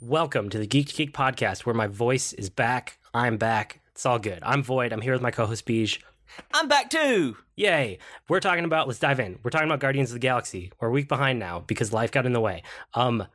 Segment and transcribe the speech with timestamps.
[0.00, 2.98] Welcome to the Geek to Geek podcast, where my voice is back.
[3.14, 3.80] I'm back.
[3.92, 4.40] It's all good.
[4.42, 4.92] I'm Void.
[4.92, 5.98] I'm here with my co-host Beej.
[6.52, 7.36] I'm back too.
[7.56, 7.98] Yay!
[8.28, 8.86] We're talking about.
[8.86, 9.38] Let's dive in.
[9.42, 10.72] We're talking about Guardians of the Galaxy.
[10.80, 12.62] We're a week behind now because life got in the way.
[12.94, 13.26] Um,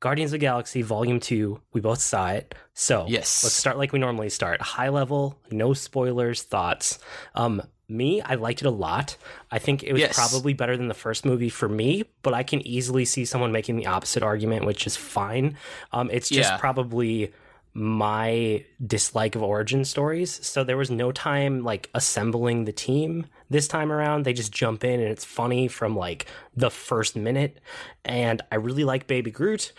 [0.00, 1.60] Guardians of the Galaxy Volume Two.
[1.72, 2.54] We both saw it.
[2.74, 3.44] So Yes.
[3.44, 4.60] let's start like we normally start.
[4.60, 6.98] High level, no spoilers, thoughts.
[7.34, 9.16] Um, me, I liked it a lot.
[9.50, 10.14] I think it was Yes.
[10.14, 13.76] probably better than the first movie for me, but I can easily see someone making
[13.76, 15.56] the opposite argument, which is fine.
[15.92, 16.56] Um, it's just Yeah.
[16.58, 17.32] probably
[17.72, 20.44] my dislike of origin stories.
[20.44, 24.24] So there was no time like assembling the team this time around.
[24.24, 26.26] They just jump in and it's funny from like
[26.56, 27.58] the first minute.
[28.04, 29.72] And I really like Baby Groot.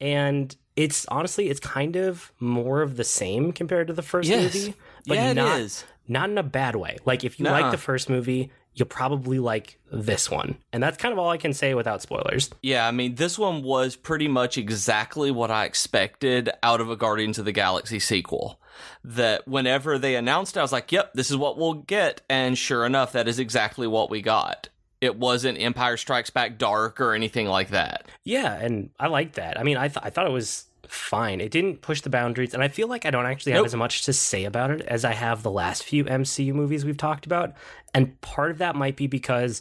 [0.00, 4.52] And it's honestly, it's kind of more of the same compared to the first Yes.
[4.54, 4.74] movie,
[5.06, 5.84] but yeah, not it is.
[6.08, 6.96] Not in a bad way.
[7.04, 7.60] Like if you Nuh-uh.
[7.60, 10.58] like the first movie, you'll probably like this one.
[10.72, 12.50] And that's kind of all I can say without spoilers.
[12.62, 16.96] Yeah, I mean, this one was pretty much exactly what I expected out of a
[16.96, 18.60] Guardians of the Galaxy sequel.
[19.02, 22.20] That whenever they announced it, I was like, yep, this is what we'll get.
[22.28, 24.68] And sure enough, that is exactly what we got.
[25.00, 28.06] It wasn't Empire Strikes Back Dark or anything like that.
[28.24, 29.58] Yeah, and I like that.
[29.58, 31.40] I mean, I th- I thought it was fine.
[31.40, 33.66] It didn't push the boundaries, and I feel like I don't actually have Nope.
[33.66, 36.96] as much to say about it as I have the last few MCU movies we've
[36.96, 37.54] talked about.
[37.94, 39.60] And part of that might be because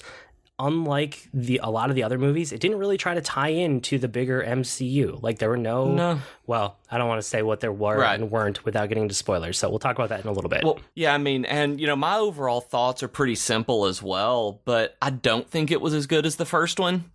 [0.58, 3.82] unlike the a lot of the other movies, it didn't really try to tie in
[3.82, 5.22] to the bigger MCU.
[5.22, 6.20] Like there were no, No.
[6.48, 8.18] well, I don't want to say what there were Right.
[8.18, 9.58] and weren't without getting into spoilers.
[9.58, 10.64] So we'll talk about that in a little bit.
[10.64, 14.62] Well, yeah, I mean, and you know, my overall thoughts are pretty simple as well,
[14.64, 17.12] but I don't think it was as good as the first one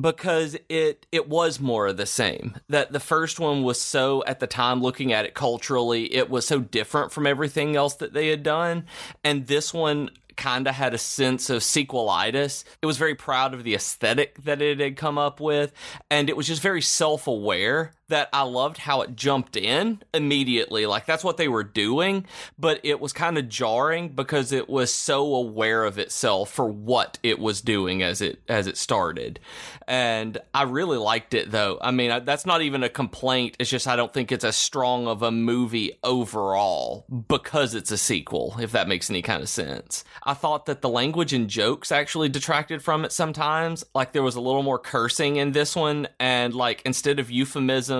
[0.00, 2.56] because it it was more of the same.
[2.68, 6.46] That the first one was so at the time looking at it culturally, it was
[6.46, 8.86] so different from everything else that they had done,
[9.24, 12.64] and this one kind of had a sense of sequelitis.
[12.80, 15.72] It was very proud of the aesthetic that it had come up with,
[16.10, 20.86] and it was just very self-aware that I loved how it jumped in immediately.
[20.86, 22.26] Like that's what they were doing,
[22.58, 27.18] but it was kind of jarring because it was so aware of itself for what
[27.22, 29.40] it was doing as it as it started.
[29.88, 31.78] And I really liked it though.
[31.80, 33.56] I mean, I- that's not even a complaint.
[33.58, 37.98] It's just I don't think it's as strong of a movie overall because it's a
[37.98, 40.04] sequel, if that makes any kind of sense.
[40.22, 43.84] I thought that the language and jokes actually detracted from it sometimes.
[43.94, 47.30] Like there was a little more cursing in this one and like instead of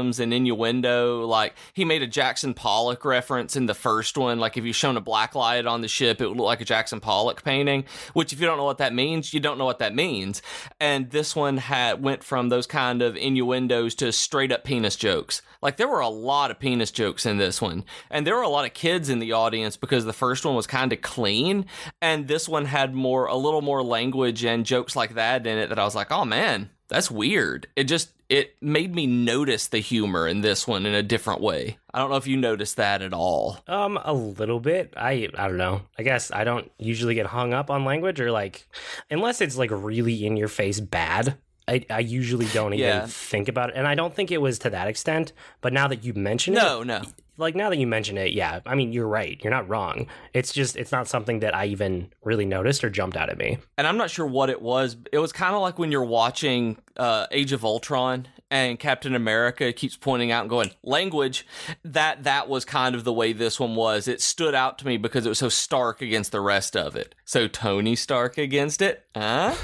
[0.02, 4.38] euphemisms and innuendo, like he made a Jackson Pollock reference in the first one.
[4.38, 6.64] Like if you shown a black light on the ship, it would look like a
[6.64, 9.78] Jackson Pollock painting, which if you don't know what that means, you don't know what
[9.78, 10.42] that means.
[10.80, 15.42] And this one had went from those kind of innuendos to straight up penis jokes.
[15.60, 17.84] Like there were a lot of penis jokes in this one.
[18.10, 20.66] And there were a lot of kids in the audience because the first one was
[20.66, 21.66] kind of clean
[22.00, 25.68] and this one had more a little more language and jokes like that in it
[25.68, 29.78] that I was like, "Oh man, that's weird." It just it made me notice the
[29.78, 31.78] humor in this one in a different way.
[31.92, 33.58] I don't know if you noticed that at all.
[33.66, 34.94] Um, a little bit.
[34.96, 35.82] I I don't know.
[35.98, 38.66] I guess I don't usually get hung up on language or like
[39.10, 41.36] unless it's like really in your face bad.
[41.68, 43.06] I, I usually don't even Yeah.
[43.06, 45.32] think about it, and I don't think it was to that extent.
[45.60, 47.02] But now that you mention it, No, no.
[47.38, 49.40] like now that you mention it, yeah, I mean you're right.
[49.42, 50.06] You're not wrong.
[50.34, 53.58] It's just it's not something that I even really noticed or jumped out at me.
[53.78, 54.96] and I'm not sure what it was.
[55.12, 59.72] It was kind of like when you're watching uh, Age of Ultron and Captain America
[59.72, 61.46] keeps pointing out and going language.
[61.84, 64.06] That that was kind of the way this one was.
[64.06, 67.14] It stood out to me because it was so stark against the rest of it.
[67.24, 69.54] So Tony Stark against it, huh?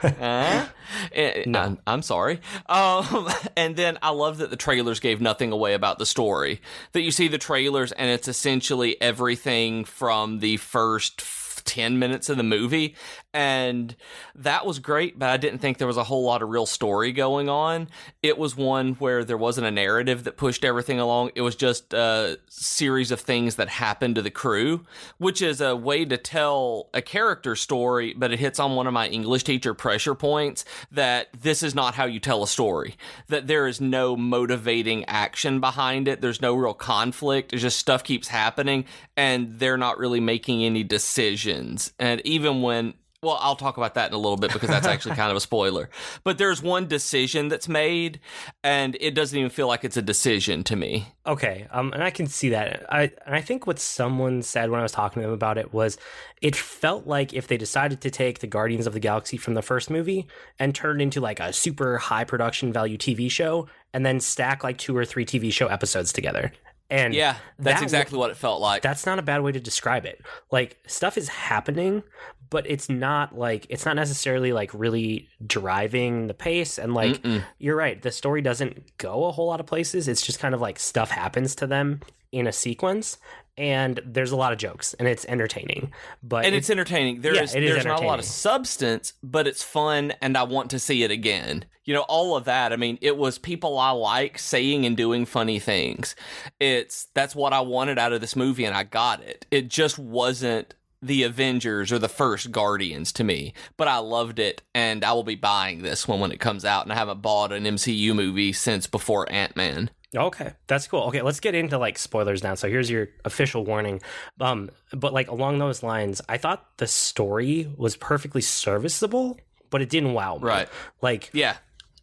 [0.00, 0.66] huh?
[1.12, 1.58] Eh, No.
[1.60, 2.40] I'm, I'm sorry.
[2.68, 6.60] Um, and then I love that the trailers gave nothing away about the story.
[6.92, 11.24] That you see the trailers and it's essentially everything from the first
[11.66, 12.94] 10 minutes of the movie.
[13.36, 13.94] And
[14.36, 17.12] that was great, but I didn't think there was a whole lot of real story
[17.12, 17.90] going on.
[18.22, 21.32] It was one where there wasn't a narrative that pushed everything along.
[21.34, 24.86] It was just a series of things that happened to the crew,
[25.18, 28.94] which is a way to tell a character story, but it hits on one of
[28.94, 32.96] my English teacher pressure points that this is not how you tell a story.
[33.28, 36.22] That there is no motivating action behind it.
[36.22, 37.52] There's no real conflict.
[37.52, 41.92] It's just stuff keeps happening and they're not really making any decisions.
[41.98, 42.94] And even when
[43.26, 45.40] well, I'll talk about that in a little bit because that's actually kind of a
[45.40, 45.90] spoiler.
[46.24, 48.20] But there's one decision that's made,
[48.64, 51.08] and it doesn't even feel like it's a decision to me.
[51.26, 52.84] Okay, um, and I can see that.
[52.92, 55.72] I and I think what someone said when I was talking to them about it
[55.72, 55.98] was,
[56.42, 59.62] it felt like if they decided to take the Guardians of the Galaxy from the
[59.62, 60.26] first movie
[60.58, 64.64] and turn it into like a super high production value TV show, and then stack
[64.64, 66.52] like two or three TV show episodes together.
[66.88, 68.82] And Yeah, that's that exactly what it felt like.
[68.82, 70.20] that's not a bad way to describe it.
[70.52, 72.04] Like stuff is happening,
[72.50, 77.42] but it's not like it's not necessarily like really driving the pace and like Mm-mm.
[77.58, 80.60] you're right the story doesn't go a whole lot of places it's just kind of
[80.60, 82.00] like stuff happens to them
[82.32, 83.18] in a sequence
[83.58, 85.90] and there's a lot of jokes and it's entertaining
[86.22, 87.22] but and it's entertaining.
[87.22, 90.70] There Yeah, is there's not a lot of substance, but it's fun, and I want
[90.72, 91.64] to see it again.
[91.84, 92.72] You know, all of that.
[92.72, 96.14] I mean, it was people I like saying and doing funny things.
[96.60, 99.46] It's that's what I wanted out of this movie, and I got it.
[99.50, 104.62] It just wasn't the Avengers or the first Guardians to me, but I loved it,
[104.74, 106.84] and I will be buying this one when it comes out.
[106.84, 109.90] And I haven't bought an MCU movie since before Ant Man.
[110.14, 111.02] Okay, that's cool.
[111.04, 112.54] Okay, let's get into like spoilers now.
[112.54, 114.00] So here's your official warning.
[114.40, 119.38] Um, but like along those lines, I thought the story was perfectly serviceable,
[119.68, 120.48] but it didn't wow me.
[120.48, 120.68] Right.
[121.02, 121.56] Like, Yeah,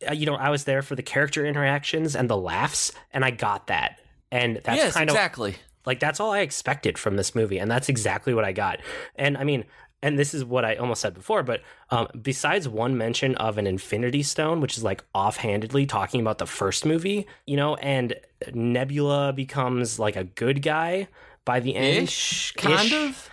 [0.07, 3.31] uh, you know, I was there for the character interactions and the laughs, and I
[3.31, 3.99] got that.
[4.31, 5.55] And that's yes, kind of exactly.
[5.85, 8.79] Like that's all I expected from this movie, and that's exactly what I got.
[9.15, 9.65] And I mean,
[10.03, 13.65] and this is what I almost said before, but um, besides one mention of an
[13.65, 18.13] Infinity Stone, which is like offhandedly talking about the first movie, you know, and
[18.53, 21.07] Nebula becomes like a good guy
[21.45, 22.03] by the end.
[22.09, 22.93] Ish, kind Ish.
[22.93, 23.29] of.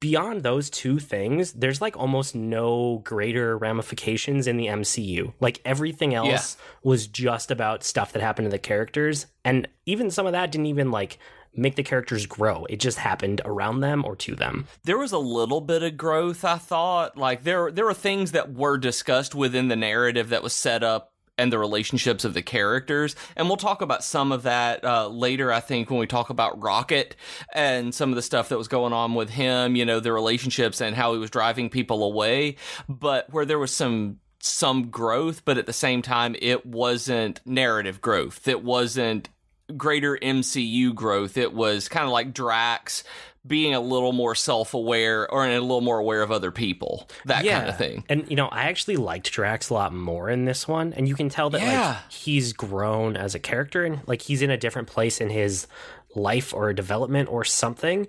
[0.00, 5.32] Beyond those two things, there's like almost no greater ramifications in the MCU.
[5.40, 10.26] Like everything else was just about stuff that happened to the characters, and even some
[10.26, 11.18] of that didn't even like
[11.56, 12.66] make the characters grow.
[12.68, 14.66] It just happened around them or to them.
[14.84, 18.52] there was a little bit of growth i thought like there there were things that
[18.52, 23.16] were discussed within the narrative that was set up and the relationships of the characters
[23.36, 26.60] and we'll talk about some of that uh, later i think when we talk about
[26.62, 27.16] rocket
[27.54, 30.80] and some of the stuff that was going on with him you know the relationships
[30.80, 32.56] and how he was driving people away
[32.88, 38.00] but where there was some some growth but at the same time it wasn't narrative
[38.00, 39.28] growth it wasn't
[39.76, 41.36] greater MCU growth.
[41.36, 43.04] It was kind of like Drax
[43.46, 47.08] being a little more self-aware or a little more aware of other people.
[47.26, 48.04] That kind of thing.
[48.08, 51.14] And you know, I actually liked Drax a lot more in this one, and you
[51.14, 51.88] can tell that Yeah.
[51.88, 55.66] like he's grown as a character and like he's in a different place in his
[56.14, 58.06] life or development or something.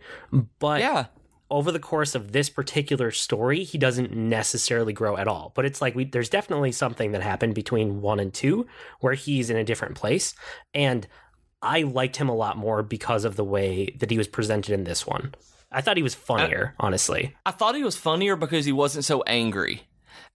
[0.59, 1.07] But Yeah.
[1.51, 5.51] over the course of this particular story, he doesn't necessarily grow at all.
[5.53, 8.67] But it's like we there's definitely something that happened between one and two
[9.01, 10.33] where he's in a different place.
[10.73, 11.07] And
[11.65, 14.83] I liked him a lot more because of the way that he was presented in
[14.83, 15.33] this one.
[15.71, 17.35] I thought he was funnier, honestly.
[17.45, 19.81] I thought he was funnier because he wasn't so angry.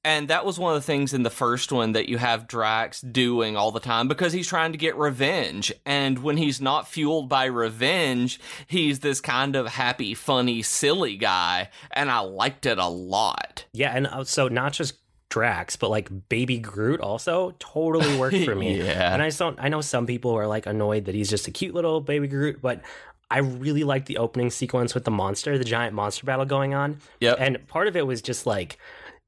[0.03, 3.03] And that was one of the things in the first one that you have Drax
[3.03, 5.73] doing all the time because he's trying to get revenge.
[5.85, 11.69] And when he's not fueled by revenge, he's this kind of happy, funny, silly guy.
[11.91, 13.67] And I liked it a lot.
[13.73, 15.00] Yeah, and uh, so not just
[15.31, 18.79] Drax, but like Baby Groot also totally worked for me.
[18.79, 19.12] Yeah.
[19.12, 21.50] And I just don't I know some people are like annoyed that he's just a
[21.50, 22.82] cute little baby Groot, but
[23.31, 26.99] I really liked the opening sequence with the monster, the giant monster battle going on.
[27.21, 27.37] Yep.
[27.38, 28.77] And part of it was just like,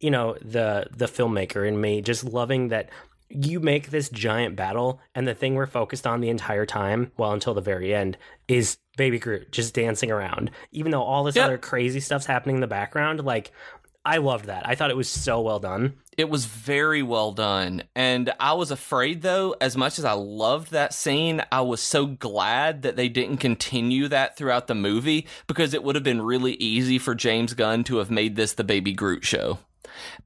[0.01, 2.91] you know, the the filmmaker in me just loving that
[3.35, 7.33] you make this giant battle and the thing we're focused on the entire time, well
[7.33, 8.19] until the very end,
[8.49, 10.51] is Baby Groot just dancing around.
[10.73, 11.45] Even though all this Yep.
[11.47, 13.53] other crazy stuff's happening in the background, like
[14.05, 14.69] I loved that.
[14.69, 15.95] I thought it was so well done.
[16.19, 17.85] It was very well done.
[17.95, 22.07] And I was afraid, though, as much as I loved that scene, I was so
[22.07, 26.55] glad that they didn't continue that throughout the movie because it would have been really
[26.55, 29.59] easy for James Gunn to have made this the Baby Groot show.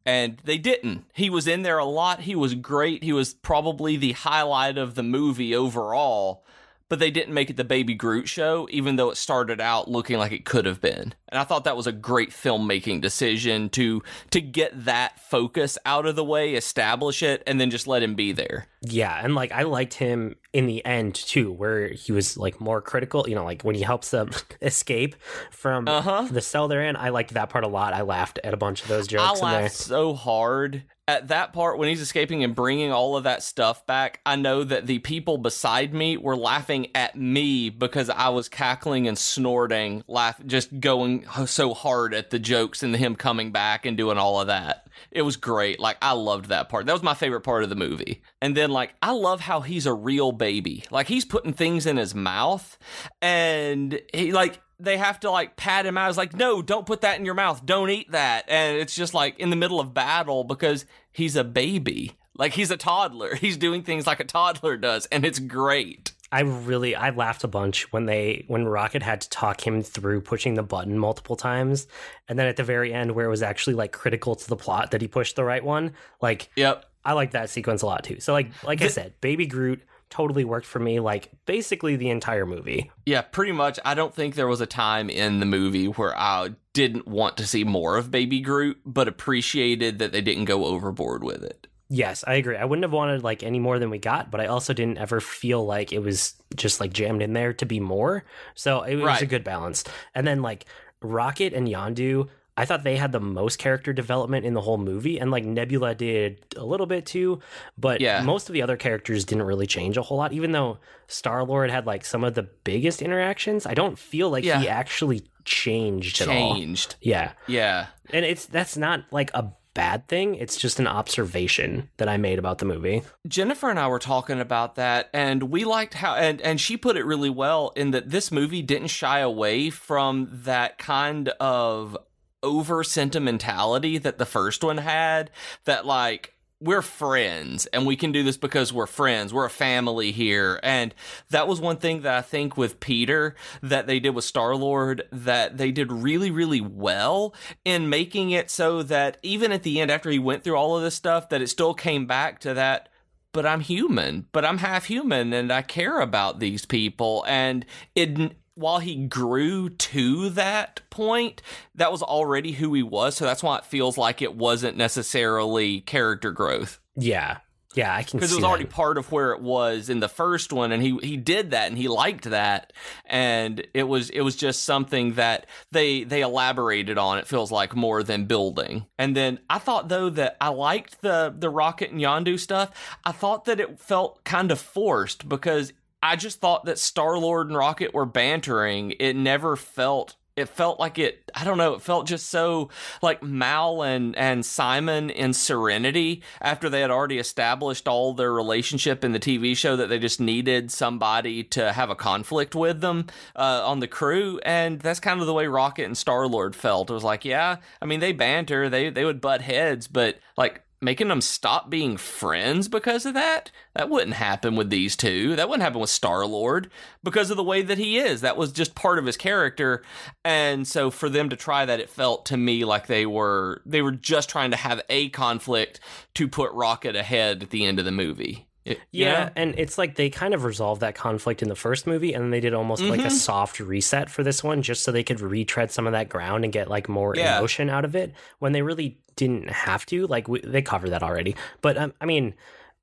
[0.05, 1.05] And they didn't.
[1.13, 2.21] He was in there a lot.
[2.21, 3.03] He was great.
[3.03, 6.45] He was probably the highlight of the movie overall.
[6.89, 10.19] But they didn't make it the Baby Groot show, even though it started out looking
[10.19, 11.15] like it could have been.
[11.29, 16.07] And I thought that was a great filmmaking decision to to get that focus out
[16.07, 18.69] of the way, establish it, and then just let him be there.
[18.83, 22.81] Yeah, and like I liked him in the end too, where he was like more
[22.81, 23.29] critical.
[23.29, 24.31] You know, like when he helps them
[24.63, 25.15] escape
[25.51, 26.29] from Uh-huh.
[26.31, 26.97] the cell they're in.
[26.97, 27.93] I liked that part a lot.
[27.93, 29.63] I laughed at a bunch of those I jokes in there.
[29.63, 33.87] laughed so hard at that part when he's escaping and bringing all of that stuff
[33.87, 34.21] back.
[34.27, 39.07] I know that the people beside me were laughing at me because I was cackling
[39.07, 43.97] and snorting, laugh, just going so hard at the jokes and him coming back and
[43.97, 44.89] doing all of that.
[45.13, 45.79] It was great.
[45.79, 46.87] Like I loved that part.
[46.87, 48.23] That was my favorite part of the movie.
[48.43, 50.46] And then like I love how he's a real baby.
[50.91, 52.79] Like he's putting things in his mouth
[53.21, 56.09] and he like they have to like pat him out.
[56.09, 57.65] It's like, no, don't put that in your mouth.
[57.65, 58.45] Don't eat that.
[58.49, 62.13] And it's just like in the middle of battle because he's a baby.
[62.39, 63.35] Like he's a toddler.
[63.41, 66.13] He's doing things like a toddler does, and it's great.
[66.31, 70.21] I really I laughed a bunch when they when Rocket had to talk him through
[70.21, 71.87] pushing the button multiple times,
[72.29, 74.91] and then at the very end where it was actually like critical to the plot
[74.91, 75.93] that he pushed the right one.
[76.21, 76.85] Like Yep.
[77.05, 78.21] I like that sequence a lot too.
[78.21, 79.81] So like like I said, Baby Groot
[80.17, 82.91] totally worked for me like basically the entire movie.
[83.05, 83.79] Yeah, pretty much.
[83.85, 87.47] I don't think there was a time in the movie where I didn't want to
[87.47, 91.67] see more of Baby Groot, but appreciated that they didn't go overboard with it.
[91.89, 92.57] Yes, I agree.
[92.57, 95.21] I wouldn't have wanted like any more than we got, but I also didn't ever
[95.21, 98.25] feel like it was just like jammed in there to be more.
[98.55, 99.23] So it was Right.
[99.23, 99.85] a good balance.
[100.15, 100.65] And then like
[101.03, 105.19] Rocket and Yondu, I thought they had the most character development in the whole movie,
[105.21, 107.41] and like Nebula did a little bit too,
[107.77, 108.23] but Yeah.
[108.23, 110.33] most of the other characters didn't really change a whole lot.
[110.33, 114.45] Even though Star Lord had like some of the biggest interactions, I don't feel like
[114.45, 114.61] Yeah.
[114.61, 116.55] he actually changed at all.
[116.55, 116.97] Changed.
[117.01, 117.87] Yeah, Yeah.
[118.13, 120.35] and it's that's not like a bad thing.
[120.37, 123.03] It's just an observation that I made about the movie.
[123.29, 126.97] Jennifer and I were talking about that, and we liked how, and, and she put
[126.97, 131.95] it really well in that this movie didn't shy away from that kind of
[132.43, 135.31] over sentimentality that the first one had.
[135.65, 139.33] That, like, we're friends and we can do this because we're friends.
[139.33, 140.59] We're a family here.
[140.63, 140.95] And
[141.31, 145.03] that was one thing that I think with Peter that they did with Star Lord
[145.13, 149.91] that they did really, really well in making it so that even at the end,
[149.91, 152.89] after he went through all of this stuff, that it still came back to that.
[153.33, 157.23] But I'm human, but I'm half human and I care about these people.
[157.29, 161.43] And it, while he grew to that point,
[161.77, 163.15] that was already who he was.
[163.15, 167.39] So that's why it feels like it wasn't necessarily character growth Yeah,
[167.75, 168.73] yeah, I can because it was already that.
[168.73, 171.77] part of where it was in the first one, and he he did that and
[171.77, 172.73] he liked that,
[173.05, 177.19] and it was it was just something that they they elaborated on.
[177.19, 178.87] It feels like more than building.
[178.99, 182.71] And then I thought though that I liked the the Rocket and Yondu stuff.
[183.05, 187.49] I thought that it felt kind of forced because I just thought that Star Lord
[187.49, 188.93] and Rocket were bantering.
[189.01, 190.17] It never felt.
[190.37, 191.31] It felt like it.
[191.35, 191.73] I don't know.
[191.75, 192.69] It felt just so
[193.01, 199.03] like Mal and and Simon in Serenity after they had already established all their relationship
[199.03, 203.07] in the TV show that they just needed somebody to have a conflict with them
[203.35, 206.91] uh, on the crew, and that's kind of the way Rocket and Star Lord felt.
[206.91, 210.66] It was like, yeah, I mean, they banter, they they would butt heads, but like
[210.81, 215.49] making them stop being friends because of that that wouldn't happen with these two that
[215.49, 216.71] wouldn't happen with star lord
[217.03, 219.83] because of the way that he is that was just part of his character
[220.25, 223.81] and so for them to try that it felt to me like they were they
[223.83, 225.81] were just trying to have a conflict
[226.15, 229.31] to put rocket ahead at the end of the movie It- Yeah, know?
[229.37, 232.31] and it's like they kind of resolved that conflict in the first movie, and then
[232.33, 233.07] they did almost like Mm-hmm.
[233.07, 236.43] a soft reset for this one, just so they could retread some of that ground
[236.45, 237.39] and get like more Yeah.
[237.39, 240.07] emotion out of it when they really didn't have to.
[240.07, 242.35] Like we, they covered that already, but um, I mean,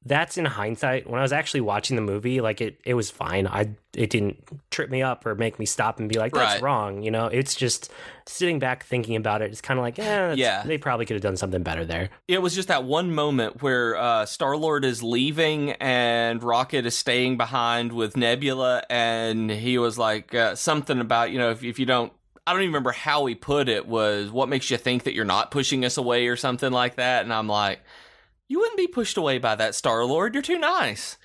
[0.06, 1.10] that's in hindsight.
[1.10, 3.48] When I was actually watching the movie, like it, it was fine.
[3.48, 6.62] I it didn't trip me up or make me stop and be like, "That's Right.
[6.62, 7.90] wrong." You know, it's just
[8.28, 9.52] sitting back thinking about it.
[9.52, 10.64] It's kind of like, eh, Yeah.
[10.66, 12.10] they probably could have done something better there.
[12.28, 16.98] it was just that one moment where uh, Star Lord is leaving and Rocket is
[16.98, 21.80] staying behind with Nebula, and he was like uh, something about you know if, if
[21.80, 22.12] you don't.
[22.46, 23.88] I don't even remember how he put it.
[23.88, 27.24] Was what makes you think that you're not pushing us away or something like that?
[27.24, 27.82] And I'm like,
[28.50, 30.34] you wouldn't be pushed away by that Star Lord.
[30.34, 31.18] You're too nice.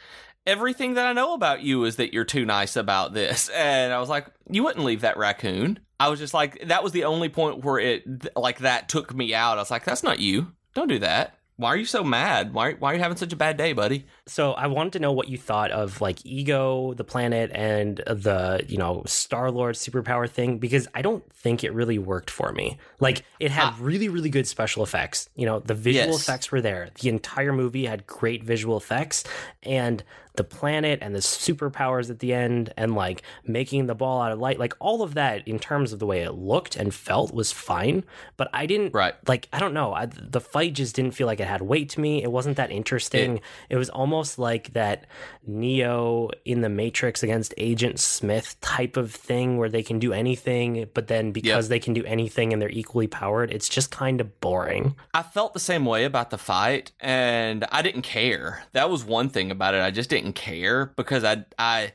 [0.47, 3.51] Everything that I know about you is that you're too nice about this.
[3.55, 5.81] And I was like, you wouldn't leave that raccoon.
[6.01, 9.35] I was just like, that was the only point where it like that took me
[9.35, 9.59] out.
[9.59, 10.53] I was like, that's not you.
[10.75, 11.38] Don't do that.
[11.59, 12.55] Why are you so mad?
[12.55, 14.07] Why, why are you having such a bad day, buddy?
[14.27, 18.65] So I wanted to know what you thought of like Ego, the planet, and the
[18.69, 22.79] you know Star Lord superpower thing because I don't think it really worked for me.
[23.01, 23.77] Like it had ah.
[23.81, 25.29] really really good special effects.
[25.35, 26.23] You know the visual Yes.
[26.23, 26.91] effects were there.
[27.01, 29.25] The entire movie had great visual effects,
[29.65, 30.05] and
[30.39, 34.39] the planet and the superpowers at the end, and like making the ball out of
[34.39, 37.53] light, like all of that in terms of the way it looked and felt was
[37.53, 38.03] fine.
[38.39, 39.15] But I didn't Right.
[39.29, 39.93] like I don't know.
[39.93, 42.23] I, the fight just didn't feel like it had weight to me.
[42.23, 43.41] It wasn't that interesting.
[43.69, 45.05] It, was almost like that
[45.47, 50.87] Neo in the Matrix against Agent Smith type of thing where they can do anything,
[50.95, 54.41] but then because they can do anything and they're equally powered, it's just kind of
[54.41, 54.95] boring.
[55.15, 58.63] I felt the same way about the fight, and I didn't care.
[58.73, 59.83] That was one thing about it.
[59.83, 61.93] I just didn't care because I, I,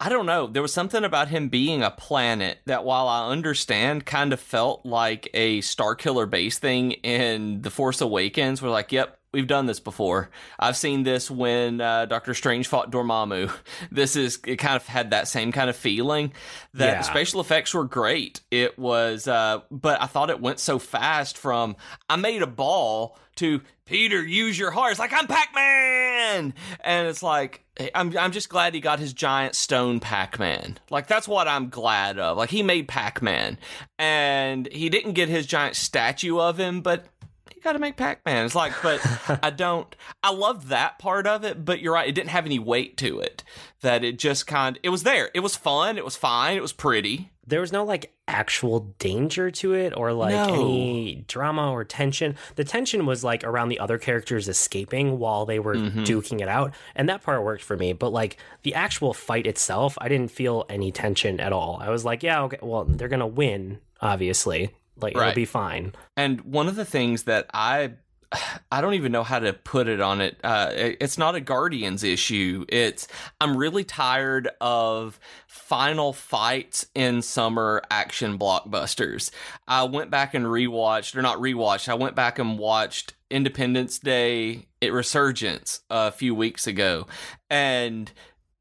[0.00, 0.46] I don't know.
[0.46, 4.86] There was something about him being a planet that, while I understand, kind of felt
[4.86, 8.62] like a Star Killer base thing in The Force Awakens.
[8.62, 9.14] We're like, yep.
[9.30, 10.30] We've done this before.
[10.58, 13.52] I've seen this when uh, Doctor Strange fought Dormammu.
[13.92, 14.56] This is it.
[14.56, 16.32] Kind of had that same kind of feeling.
[16.72, 16.98] That Yeah.
[16.98, 18.40] the special effects were great.
[18.50, 21.76] It was, uh, but I thought it went so fast from
[22.08, 24.90] I made a ball to Peter, use your heart.
[24.90, 27.64] It's like I'm Pac-Man, and it's like
[27.94, 30.78] I'm I'm just glad he got his giant stone Pac-Man.
[30.90, 32.36] Like that's what I'm glad of.
[32.36, 33.56] Like he made Pac-Man,
[33.98, 37.06] and he didn't get his giant statue of him, but
[37.54, 38.44] you got to make Pac-Man.
[38.44, 39.00] It's like, but
[39.42, 39.96] I don't.
[40.22, 42.08] I love that part of it, but you're right.
[42.08, 43.42] It didn't have any weight to it.
[43.80, 44.78] That it just kind.
[44.82, 45.30] It was there.
[45.34, 45.96] It was fun.
[45.96, 46.58] It was fine.
[46.58, 47.30] It was pretty.
[47.48, 50.54] There was no like actual danger to it or like No.
[50.54, 52.36] any drama or tension.
[52.56, 56.04] The tension was like around the other characters escaping while they were Mhm.
[56.04, 57.92] duking it out, and that part worked for me.
[57.94, 61.78] But like the actual fight itself, I didn't feel any tension at all.
[61.80, 64.70] I was like, yeah, okay, well, they're gonna win, obviously.
[65.00, 65.94] Like it'll be fine.
[66.16, 67.92] And one of the things that I
[68.70, 70.38] I don't even know how to put it on it.
[70.42, 72.64] Uh, it's not a Guardians issue.
[72.68, 73.08] It's
[73.40, 79.30] I'm really tired of final fights in summer action blockbusters.
[79.66, 81.88] I went back and rewatched, or not rewatched.
[81.88, 87.06] I went back and watched Independence Day, it Resurgence a few weeks ago,
[87.50, 88.10] and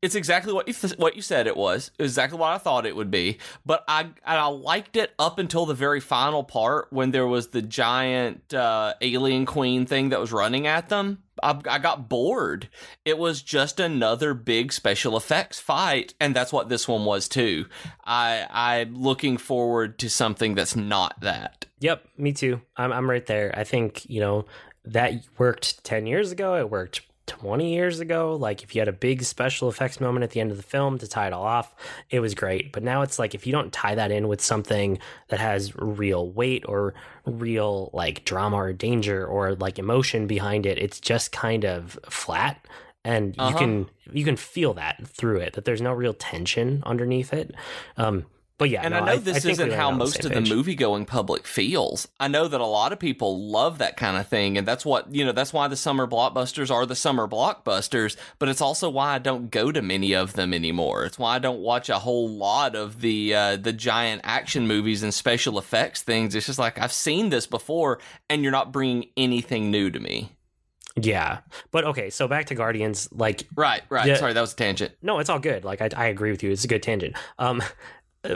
[0.01, 1.91] it's exactly what you th- what you said it was.
[1.97, 3.39] It was exactly what I thought it would be.
[3.65, 7.61] But I I liked it up until the very final part when there was the
[7.61, 11.23] giant uh, alien queen thing that was running at them.
[11.41, 12.69] I, I got bored.
[13.05, 17.65] It was just another big special effects fight, and that's what this one was too.
[18.05, 21.65] I I'm looking forward to something that's not that.
[21.79, 22.61] Yep, me too.
[22.75, 23.51] I'm I'm right there.
[23.57, 24.45] I think, you know,
[24.85, 28.35] that worked 10 years ago, it worked 20 years ago.
[28.35, 30.97] Like if you had a big special effects moment at the end of the film
[30.99, 31.75] to tie it all off,
[32.09, 32.71] it was great.
[32.71, 36.29] But now it's like if you don't tie that in with something that has real
[36.29, 36.93] weight or
[37.25, 42.65] real like drama or danger or like emotion behind it, it's just kind of flat.
[43.03, 43.57] And you Uh-huh.
[43.59, 47.53] can you can feel that through it that there's no real tension underneath it.
[47.97, 48.25] Um
[48.57, 51.05] but yeah, And no, I know this think isn't how most of the movie going
[51.05, 52.07] public feels.
[52.19, 55.13] I know that a lot of people love that kind of thing, and that's what,
[55.13, 59.13] you know, that's why the summer blockbusters are the summer blockbusters, but it's also why
[59.13, 61.05] I don't go to many of them anymore.
[61.05, 65.03] It's why I don't watch a whole lot of the uh, the giant action movies
[65.03, 66.33] and special effects things.
[66.33, 67.99] It's just like I've seen this before,
[68.29, 70.31] and you're not bringing anything new to me.
[70.99, 71.39] Yeah.
[71.71, 74.07] But okay, so back to Guardians, like Right, right.
[74.07, 74.15] Yeah.
[74.15, 74.93] Sorry, that was a tangent.
[75.01, 75.63] no, it's all good.
[75.63, 76.51] Like I, I agree with you.
[76.51, 77.15] It's a good tangent.
[77.37, 77.61] Um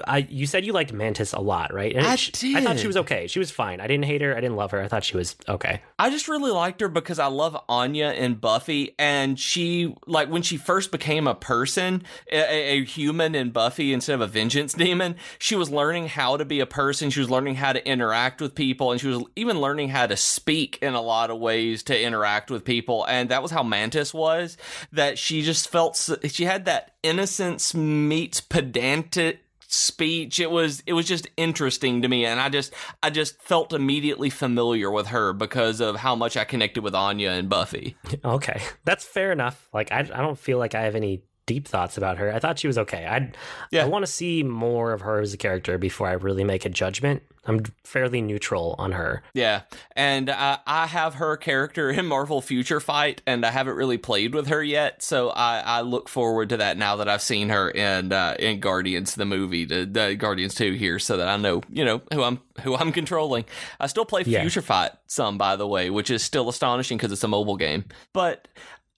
[0.08, 1.94] I you said you liked Mantis a lot, right?
[1.94, 3.28] And I she- I thought she was okay.
[3.28, 3.82] She was fine.
[3.82, 4.32] I didn't hate her.
[4.36, 4.82] I didn't love her.
[4.82, 5.82] I thought she was okay.
[6.00, 10.44] I just really liked her because I love Anya and Buffy, and she like when
[10.44, 15.16] she first became a person, a, a human in Buffy instead of a vengeance demon.
[15.40, 17.10] She was learning how to be a person.
[17.10, 20.16] She was learning how to interact with people, and she was even learning how to
[20.16, 23.06] speak in a lot of ways to interact with people.
[23.08, 24.58] And that was how Mantis was.
[24.94, 29.40] That she just felt she had that innocence meets pedantic
[29.74, 33.72] speech it was it was just interesting to me and i just i just felt
[33.72, 38.62] immediately familiar with her because of how much i connected with anya and buffy Okay.
[38.86, 39.68] That's fair enough.
[39.74, 42.34] Like I I don't feel like I have any deep thoughts about her.
[42.34, 43.06] I thought she was okay.
[43.06, 43.32] I
[43.72, 43.84] Yeah.
[43.86, 46.70] I want to see more of her as a character before I really make a
[46.70, 47.24] judgment.
[47.46, 49.24] I'm fairly neutral on her.
[49.34, 49.62] yeah
[49.96, 54.36] and I, I have her character in marvel future fight and i haven't really played
[54.36, 57.70] with her yet so i, I look forward to that now that i've seen her
[57.72, 61.62] in uh, in guardians the movie the, the guardians 2 here so that i know
[61.70, 63.46] you know who i'm who i'm controlling
[63.80, 64.42] i still play Yeah.
[64.42, 67.86] future fight some by the way which is still astonishing because it's a mobile game
[68.14, 68.48] but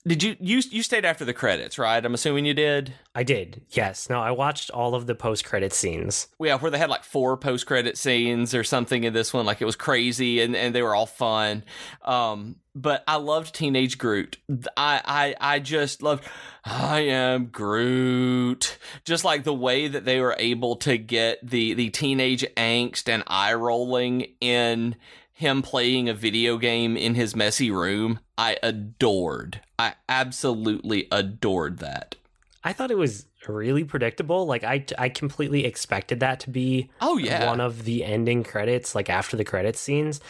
[0.06, 3.62] did you you you stayed after the credits right i'm assuming you did I did.
[3.70, 4.10] Yes.
[4.10, 6.26] No, I watched all of the post-credit scenes.
[6.40, 9.46] yeah, where they had like four post credit scenes or something in this one.
[9.46, 11.62] Like it was crazy and, and they were all fun.
[12.02, 14.38] Um, but I loved Teenage Groot.
[14.76, 16.24] I, I I just loved
[16.64, 18.78] I am Groot.
[19.04, 23.22] Just like the way that they were able to get the the teenage angst and
[23.28, 24.96] eye rolling in
[25.34, 28.20] him playing a video game in his messy room.
[28.38, 29.60] I adored.
[29.78, 32.14] I absolutely adored that.
[32.62, 34.46] I thought it was really predictable.
[34.46, 37.46] Like I, I completely expected that to be Oh yeah.
[37.46, 40.20] one of the ending credits, like after the credits scenes.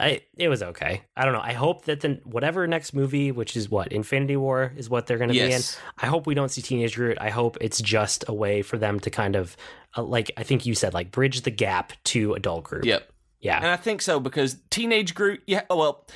[0.00, 1.02] I, it was okay.
[1.16, 1.40] I don't know.
[1.42, 5.18] I hope that the whatever next movie, which is what Infinity War, is what they're
[5.18, 5.60] going to be in.
[6.00, 7.18] I hope we don't see Teenage Groot.
[7.20, 9.56] I hope it's just a way for them to kind of,
[9.96, 12.84] uh, like I think you said, like bridge the gap to adult Groot.
[12.84, 13.10] Yep.
[13.40, 13.56] Yeah.
[13.58, 16.06] And I think so because Teenage Groot, yeah, oh, well,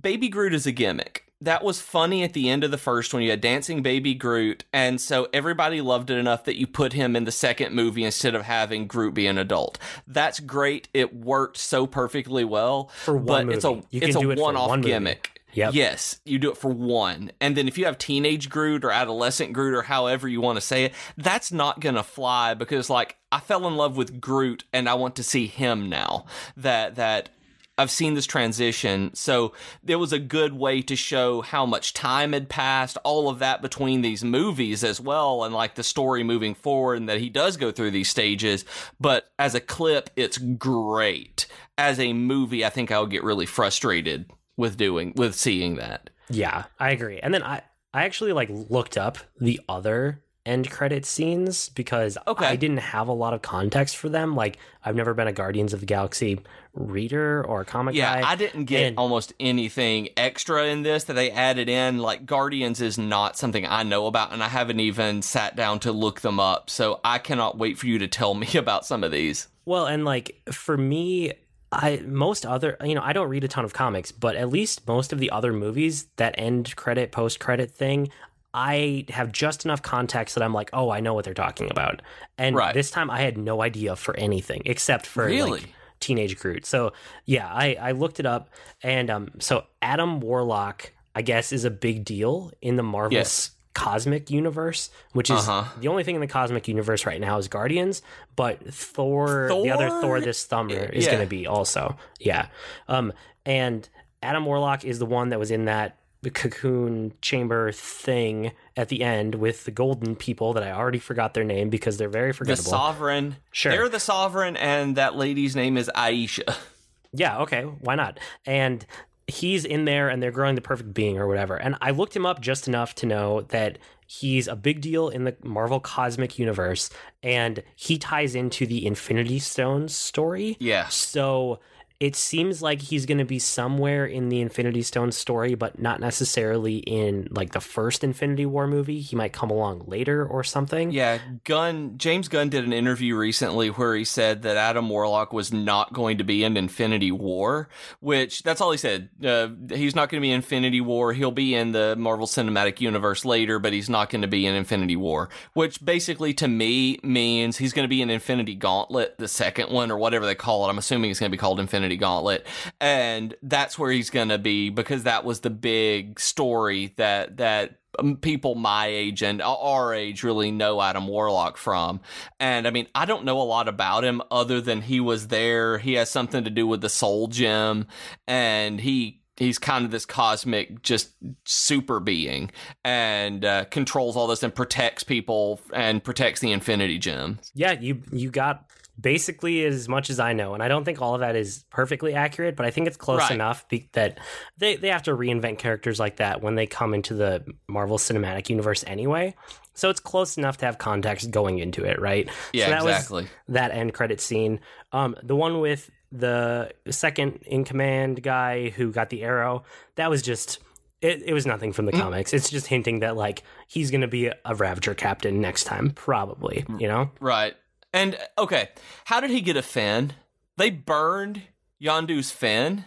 [0.00, 1.22] Baby Groot is a gimmick.
[1.42, 3.22] That was funny at the end of the first one.
[3.22, 7.14] You had Dancing Baby Groot, and so everybody loved it enough that you put him
[7.14, 9.78] in the second movie instead of having Groot be an adult.
[10.06, 10.88] That's great.
[10.94, 12.90] It worked so perfectly well.
[13.04, 13.86] For one but it's a movie.
[13.90, 14.88] You can it's a do it one movie.
[14.88, 15.42] gimmick.
[15.56, 15.72] Yep.
[15.72, 17.32] Yes, you do it for one.
[17.40, 20.60] And then if you have teenage Groot or adolescent Groot or however you want to
[20.60, 24.64] say it, that's not going to fly because like I fell in love with Groot
[24.74, 26.26] and I want to see him now.
[26.58, 27.30] That that
[27.78, 29.14] I've seen this transition.
[29.14, 33.38] So there was a good way to show how much time had passed, all of
[33.38, 37.28] that between these movies as well, and like the story moving forward, and that he
[37.28, 38.64] does go through these stages.
[39.00, 41.46] But as a clip, it's great.
[41.76, 46.10] As a movie, I think I would get really frustrated with doing with seeing that.
[46.28, 47.18] Yeah, I agree.
[47.20, 47.62] And then I
[47.94, 52.46] I actually like looked up the other end credit scenes because Okay.
[52.46, 54.36] I didn't have a lot of context for them.
[54.36, 56.38] Like I've never been a Guardians of the Galaxy
[56.72, 58.30] reader or a comic Yeah, guy.
[58.30, 61.98] I didn't get and- almost anything extra in this that they added in.
[61.98, 65.90] Like Guardians is not something I know about, and I haven't even sat down to
[65.92, 66.70] look them up.
[66.70, 69.48] So I cannot wait for you to tell me about some of these.
[69.64, 71.32] Well, and like for me,
[71.76, 74.86] I most other you know I don't read a ton of comics, but at least
[74.88, 78.10] most of the other movies that end credit post credit thing,
[78.54, 82.02] I have just enough context that I'm like, oh, I know what they're talking about.
[82.38, 82.72] And Right.
[82.74, 85.50] this time I had no idea for anything except for Really?
[85.50, 85.68] like
[86.00, 86.64] teenage Groot.
[86.66, 86.92] So
[87.26, 88.48] yeah, I I looked it up,
[88.82, 93.50] and um, so Adam Warlock, I guess, is a big deal in the Marvel Yes.
[93.76, 95.64] Cosmic universe, which is Uh-huh.
[95.78, 98.00] the only thing in the cosmic universe right now is Guardians,
[98.34, 100.00] but Thor, the other Thor?
[100.00, 101.10] Thor this summer is Yeah.
[101.12, 101.96] going to be also.
[102.18, 102.46] Yeah.
[102.88, 103.12] Um
[103.44, 103.88] and
[104.22, 105.98] Adam Warlock is the one that was in that
[106.32, 111.44] cocoon chamber thing at the end with the golden people that I already forgot their
[111.44, 112.70] name because they're very The forgettable.
[112.70, 113.36] Sovereign.
[113.52, 113.70] Sure.
[113.70, 116.56] They're the Sovereign, and that lady's name is Ayesha.
[117.12, 118.18] Yeah, okay, why not?
[118.44, 118.84] And
[119.26, 121.56] he's in there and they're growing the perfect being or whatever.
[121.56, 125.24] And I looked him up just enough to know that he's a big deal in
[125.24, 126.90] the Marvel Cosmic Universe
[127.22, 130.56] and he ties into the Infinity Stones story.
[130.60, 130.86] Yeah.
[130.88, 131.60] So
[131.98, 135.98] it seems like he's going to be somewhere in the Infinity Stones story, but not
[135.98, 139.00] necessarily in like the first Infinity War movie.
[139.00, 140.90] He might come along later or something.
[140.90, 145.52] Yeah, Gunn James Gunn did an interview recently where he said that Adam Warlock was
[145.52, 149.08] not going to be in Infinity War, which that's all he said.
[149.24, 151.14] Uh, he's not going to be in Infinity War.
[151.14, 154.54] He'll be in the Marvel Cinematic Universe later, but he's not going to be in
[154.54, 159.28] Infinity War, which basically to me means he's going to be in Infinity Gauntlet, the
[159.28, 160.68] second one or whatever they call it.
[160.68, 162.44] I'm assuming it's going to be called Infinity Gauntlet,
[162.80, 167.78] and that's where he's going to be because that was the big story that that
[168.00, 172.00] um, people my age and our age really know Adam Warlock from.
[172.40, 175.78] And I mean, I don't know a lot about him other than he was there.
[175.78, 177.86] He has something to do with the Soul Gem,
[178.26, 181.10] and he he's kind of this cosmic just
[181.44, 182.50] super being
[182.84, 188.00] and uh, controls all this and protects people and protects the infinity gem yeah you
[188.12, 191.36] you got basically as much as i know and i don't think all of that
[191.36, 193.32] is perfectly accurate but i think it's close Right.
[193.32, 194.18] enough be- that
[194.56, 198.48] they, they have to reinvent characters like that when they come into the marvel cinematic
[198.48, 199.34] universe anyway.
[199.74, 202.28] So it's close enough to have context going into it right?
[202.54, 203.22] Yeah so that exactly.
[203.24, 204.60] was that end credit scene.
[204.92, 209.64] Um the one with the second in command guy who got the arrow
[209.96, 210.60] that was just
[211.02, 212.00] it, it was nothing from the Mm.
[212.00, 212.32] comics.
[212.32, 216.88] It's just hinting that like he's gonna be a, ravager captain next time probably you
[216.88, 217.10] know?
[217.20, 217.54] right
[217.96, 218.68] and okay
[219.06, 220.12] how did he get a fin
[220.56, 221.42] they burned
[221.80, 222.84] yondu's fin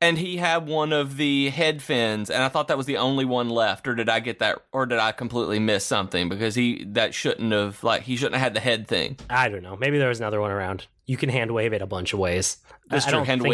[0.00, 3.24] and he had one of the head fins and i thought that was the only
[3.24, 6.84] one left or did i get that or did i completely miss something because he
[6.84, 9.76] that shouldn't have like he shouldn't have had the head thing I don't know.
[9.76, 10.86] Maybe there was another one around.
[11.04, 12.58] You can hand wave it a bunch of ways.
[12.90, 13.08] Mr.
[13.08, 13.52] I hand think-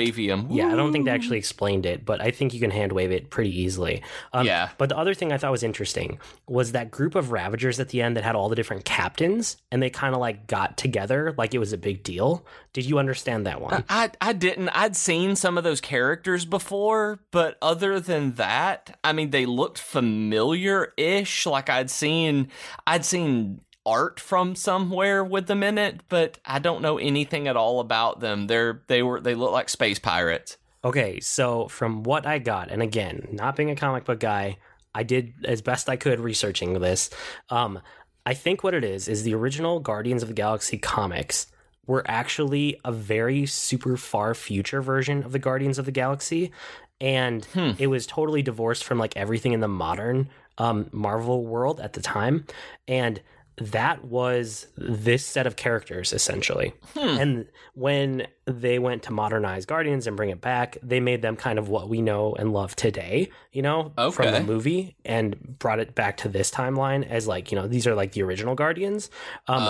[0.51, 3.11] Yeah, I don't think they actually explained it, but I think you can hand wave
[3.13, 4.03] it pretty easily.
[4.33, 4.69] Um, Yeah.
[4.79, 8.03] But the other thing I thought was interesting was that group of Ravagers at the
[8.03, 11.55] end that had all the different captains, and they kind of like got together like
[11.55, 12.45] it was a big deal.
[12.75, 13.85] Did you understand that one?
[13.89, 14.69] I I didn't.
[14.71, 19.79] I'd seen some of those characters before, but other than that, I mean, they looked
[19.79, 21.47] familiar-ish.
[21.47, 22.49] Like I'd seen,
[22.87, 27.57] I'd seen art from somewhere with them in it, but I don't know anything at
[27.57, 28.47] all about them.
[28.47, 30.57] They're they were they look like space pirates.
[30.85, 34.59] Okay, so from what I got, and again, not being a comic book guy,
[34.95, 37.11] I did as best I could researching this.
[37.51, 37.81] Um,
[38.25, 41.47] I think what it is is the original Guardians of the Galaxy comics
[41.87, 46.53] were actually a very super far future version of the Guardians of the Galaxy,
[47.01, 47.73] and Hmm.
[47.79, 52.01] it was totally divorced from like everything in the modern um, Marvel world at the
[52.01, 52.45] time,
[52.87, 53.21] and
[53.61, 56.73] that was this set of characters essentially.
[56.95, 57.01] Hmm.
[57.01, 61.59] And when they went to modernize Guardians and bring it back, they made them kind
[61.59, 65.95] of what we know and love today, you know, from the movie and brought it
[65.95, 69.11] back to this timeline as like, you know, these are like the original Guardians.
[69.47, 69.63] Um,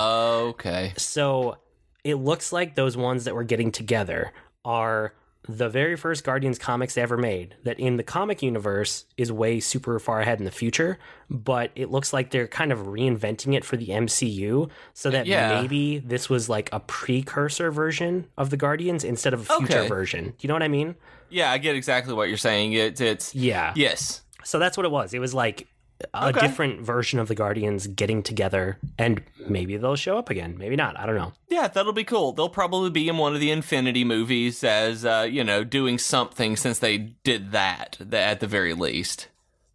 [0.51, 0.93] okay.
[0.97, 1.59] so
[2.05, 4.33] it looks like those ones that we're getting together
[4.65, 5.15] are
[5.47, 9.99] the very first Guardians comics ever made, that in the comic universe is way super
[9.99, 10.99] far ahead in the future,
[11.31, 15.61] but it looks like they're kind of reinventing it for the MCU so that Yeah.
[15.61, 19.89] maybe this was like a precursor version of the Guardians instead of a future Okay.
[19.89, 20.25] version.
[20.27, 20.97] Do you know what I mean?
[21.31, 22.73] Yeah, I get exactly what you're saying.
[22.75, 23.73] It's it's Yeah.
[23.77, 24.23] yes.
[24.45, 25.15] So that's what it was.
[25.15, 25.67] It was like
[26.15, 26.41] a Okay.
[26.41, 30.57] different version of the Guardians getting together, and maybe they'll show up again.
[30.59, 30.99] Maybe not.
[30.99, 31.33] I don't know.
[31.49, 32.33] Yeah, that'll be cool.
[32.33, 36.57] They'll probably be in one of the Infinity movies as uh, you know, doing something
[36.57, 39.29] since they did that at the very least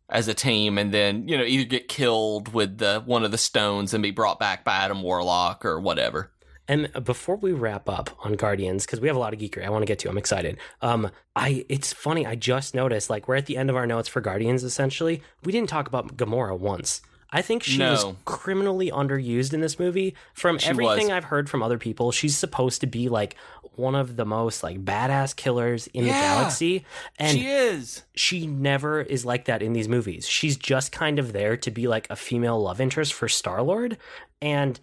[0.09, 3.37] as a team, and then you know either get killed with the one of the
[3.37, 6.29] stones and be brought back by Adam Warlock or whatever.
[6.67, 9.69] And before we wrap up on Guardians, because we have a lot of geekery I
[9.69, 10.57] want to get to, I'm excited.
[10.81, 12.25] Um, I it's funny.
[12.25, 14.63] I just noticed, like, we're at the end of our notes for Guardians.
[14.63, 17.01] Essentially, we didn't talk about Gamora once.
[17.33, 20.15] I think she was criminally underused in this movie.
[20.35, 21.15] From She everything was.
[21.15, 23.35] I've heard from other people, she's supposed to be like
[23.75, 26.85] one of the most like badass killers in the galaxy,
[27.17, 28.03] and she is.
[28.13, 30.27] she never is like that in these movies.
[30.27, 33.97] She's just kind of there to be like a female love interest for Star Lord,
[34.39, 34.79] and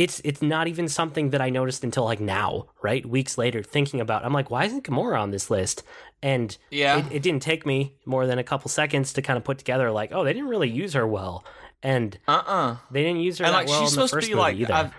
[0.00, 3.04] it's it's not even something that I noticed until like now, right?
[3.04, 5.82] Weeks later, thinking about, I'm like, why isn't Gamora on this list?
[6.22, 6.98] And Yeah.
[6.98, 9.90] it, it didn't take me more than a couple seconds to kind of put together,
[9.90, 11.44] like, oh, they didn't really use her well,
[11.82, 14.28] and Uh uh they didn't use her And like well she's in the supposed to
[14.30, 14.74] be movie like, either.
[14.74, 14.94] I've,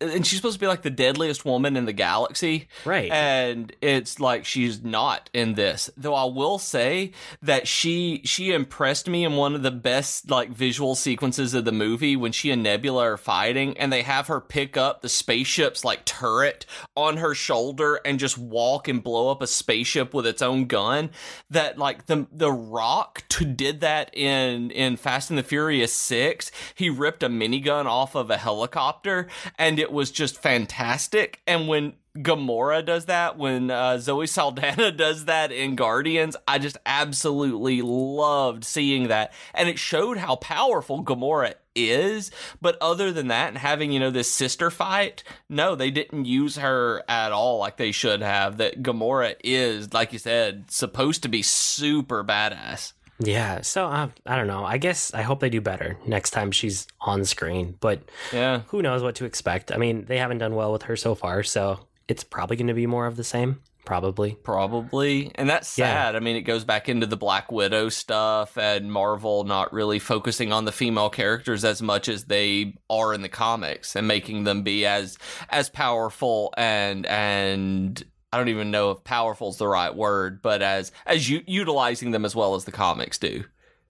[0.00, 2.68] and she's supposed to be like the deadliest woman in the galaxy.
[2.84, 3.10] right?
[3.10, 9.08] and it's like she's not in this though i will say that she she impressed
[9.08, 12.62] me in one of the best like visual sequences of the movie when she and
[12.62, 17.34] nebula are fighting and they have her pick up the spaceship's like turret on her
[17.34, 21.10] shoulder and just walk and blow up a spaceship with its own gun
[21.50, 26.50] that like the the rock t- did that in in fast and the furious 6
[26.74, 29.28] he ripped a minigun off of a helicopter
[29.62, 35.24] and it was just fantastic and when Gamora does that when uh, Zoe Saldana does
[35.26, 36.36] that in Guardians.
[36.46, 42.30] I just absolutely loved seeing that, and it showed how powerful Gamora is.
[42.60, 46.56] But other than that, and having you know this sister fight, no, they didn't use
[46.56, 48.58] her at all like they should have.
[48.58, 52.92] That Gamora is, like you said, supposed to be super badass.
[53.22, 53.60] Yeah.
[53.62, 54.64] So uh, I don't know.
[54.64, 58.00] I guess I hope they do better next time she's on screen, but.
[58.32, 58.60] Yeah.
[58.68, 59.72] who knows what to expect.
[59.72, 62.74] I mean, they haven't done well with her so far, so it's probably going to
[62.74, 63.60] be more of the same.
[63.84, 64.36] Probably.
[64.44, 65.32] Probably.
[65.34, 65.86] And that's Yeah.
[65.86, 66.16] sad.
[66.16, 70.52] I mean, it goes back into the Black Widow stuff and Marvel not really focusing
[70.52, 74.62] on the female characters as much as they are in the comics and making them
[74.62, 75.18] be as
[75.50, 80.62] as powerful and and I don't even know if powerful is the right word, but
[80.62, 83.44] as as u- utilizing them as well as the comics do.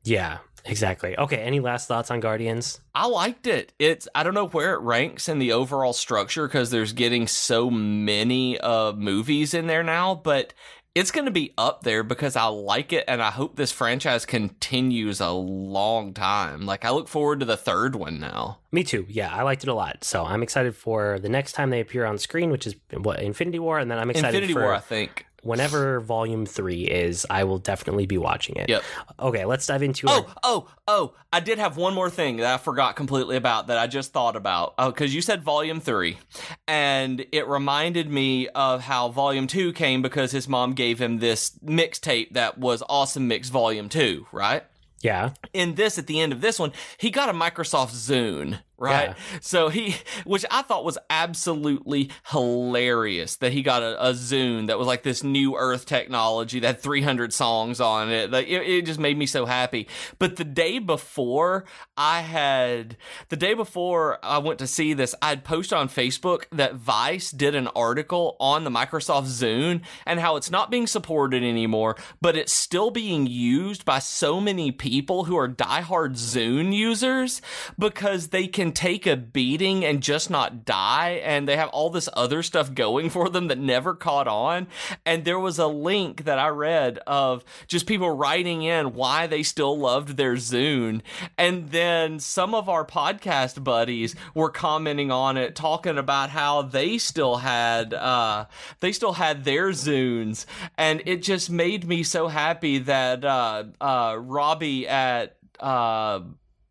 [0.05, 1.16] Yeah, exactly.
[1.16, 2.81] Okay, any last thoughts on Guardians?
[2.94, 3.72] I liked it.
[3.78, 7.70] It's I don't know where it ranks in the overall structure because there's getting so
[7.70, 10.55] many uh movies in there now, but
[10.94, 14.26] it's going to be up there because I like it and I hope this franchise
[14.26, 16.66] continues a long time.
[16.66, 18.59] Like I look forward to the third one now.
[18.70, 19.07] Me too.
[19.09, 20.05] Yeah, I liked it a lot.
[20.05, 23.59] So I'm excited for the next time they appear on screen, which is what Infinity
[23.59, 24.37] War, and then I'm excited for.
[24.37, 25.26] Infinity for War, I think.
[25.42, 27.26] Whenever Volume Three is.
[27.31, 28.68] I will definitely be watching it.
[28.68, 28.83] Yep.
[29.20, 30.07] Okay, let's dive into.
[30.09, 31.14] Oh, our- oh, oh!
[31.33, 34.37] I did have one more thing that I forgot completely about that I just thought
[34.37, 34.74] about.
[34.78, 36.18] Oh, because you said Volume Three,
[36.66, 41.50] and it reminded me of how Volume Two came because his mom gave him this
[41.64, 44.64] mixtape that was Awesome Mix Volume Two, right?
[45.02, 45.31] yeah.
[45.52, 49.10] in this at the end of this one he got a microsoft zune right?
[49.10, 49.38] Yeah.
[49.40, 54.78] so he which i thought was absolutely hilarious that he got a, a zune that
[54.78, 58.30] was like this new earth technology that had 300 songs on it.
[58.30, 59.88] Like it, it just made me so happy.
[60.18, 61.64] But the day before
[61.96, 62.96] i had
[63.28, 67.54] the day before i went to see this i'd posted on facebook that vice did
[67.54, 72.52] an article on the microsoft zune and how it's not being supported anymore but it's
[72.52, 77.42] still being used by so many people who are diehard zune users
[77.78, 82.08] because they can take a beating and just not die and they have all this
[82.14, 84.66] other stuff going for them that never caught on.
[85.04, 89.42] And there was a link that i read of just people writing in why they
[89.42, 91.02] still loved their zune.
[91.38, 96.98] And then some of our podcast buddies were commenting on it talking about how they
[96.98, 98.46] still had uh
[98.80, 100.46] they still had their zunes.
[100.76, 106.20] And it just made me so happy that uh uh robbie at uh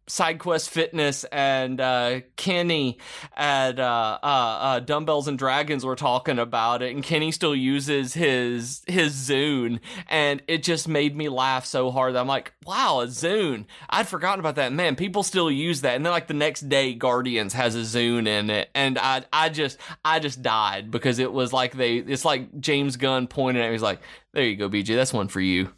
[0.07, 2.97] SideQuest Fitness and uh, Kenny
[3.35, 8.13] at uh, uh, uh, Dumbbells and Dragons were talking about it, and Kenny still uses
[8.13, 12.15] his his Zune, and it just made me laugh so hard.
[12.15, 13.65] I'm like, wow, a Zune!
[13.89, 14.73] I'd forgotten about that.
[14.73, 18.27] Man, people still use that, and then like the next day, Guardians has a Zune
[18.27, 22.25] in it, and I I just I just died because it was like they it's
[22.25, 24.01] like James Gunn pointed at me, he's like,
[24.33, 25.69] there you go, BJ, that's one for you.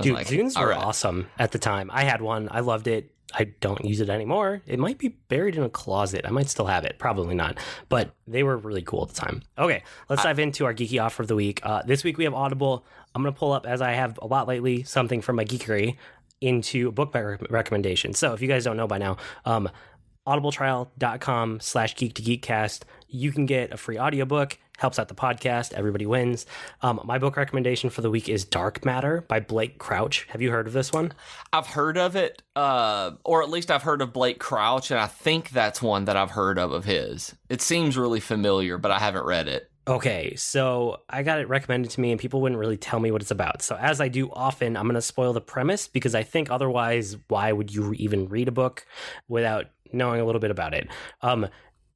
[0.00, 0.78] Dude, like, Zunes were right.
[0.78, 1.90] awesome at the time.
[1.92, 2.48] I had one.
[2.50, 3.10] I loved it.
[3.34, 4.62] I don't use it anymore.
[4.66, 6.24] It might be buried in a closet.
[6.26, 6.98] I might still have it.
[6.98, 7.58] Probably not.
[7.88, 9.42] But they were really cool at the time.
[9.58, 11.60] Okay, let's dive into our geeky offer of the week.
[11.62, 12.84] Uh, this week we have Audible.
[13.14, 15.96] I'm going to pull up, as I have a lot lately, something from my geekery
[16.40, 17.14] into a book
[17.50, 18.14] recommendation.
[18.14, 19.68] So if you guys don't know by now, um,
[20.26, 25.72] audibletrial.com slash geek to geekcast you can get a free audiobook helps out the podcast.
[25.72, 26.44] Everybody wins.
[26.82, 30.26] Um, my book recommendation for the week is dark matter by blake crouch.
[30.28, 31.14] Have you heard of this one?
[31.52, 35.06] I've heard of it uh, or at least i've heard of blake crouch and i
[35.06, 37.34] think that's one that i've heard of of his.
[37.48, 39.70] It seems really familiar but i haven't read it.
[39.88, 43.20] Okay, so I got it recommended to me, and people wouldn't really tell me what
[43.20, 43.62] it's about.
[43.62, 47.16] So, as I do often, I'm going to spoil the premise because I think otherwise,
[47.26, 48.86] why would you even read a book
[49.26, 50.88] without knowing a little bit about it?
[51.20, 51.48] Um,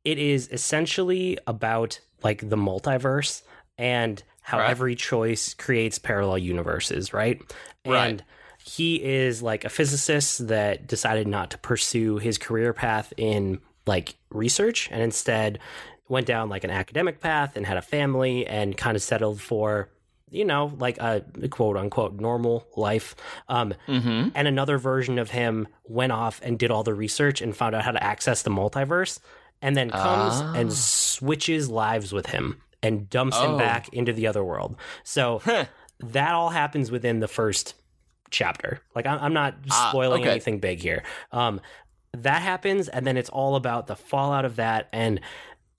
[0.04, 3.42] it is essentially about like the multiverse
[3.78, 4.70] and how right.
[4.70, 7.40] every choice creates parallel universes, right?
[7.84, 8.08] Right.
[8.08, 8.24] And
[8.62, 14.16] he is like a physicist that decided not to pursue his career path in like
[14.30, 15.58] research and instead
[16.08, 19.88] went down like an academic path and had a family and kind of settled for
[20.30, 23.14] you know like a quote unquote normal life
[23.48, 24.28] um, mm-hmm.
[24.34, 27.84] and another version of him went off and did all the research and found out
[27.84, 29.20] how to access the multiverse
[29.62, 33.52] and then comes and switches lives with him and dumps oh.
[33.52, 34.76] him back into the other world.
[35.02, 35.42] So
[36.00, 37.74] that all happens within the first
[38.30, 38.80] chapter.
[38.94, 40.30] Like I'm, not ah, spoiling okay.
[40.30, 41.02] anything big here.
[41.32, 41.60] Um,
[42.12, 45.20] that happens, and then it's all about the fallout of that, and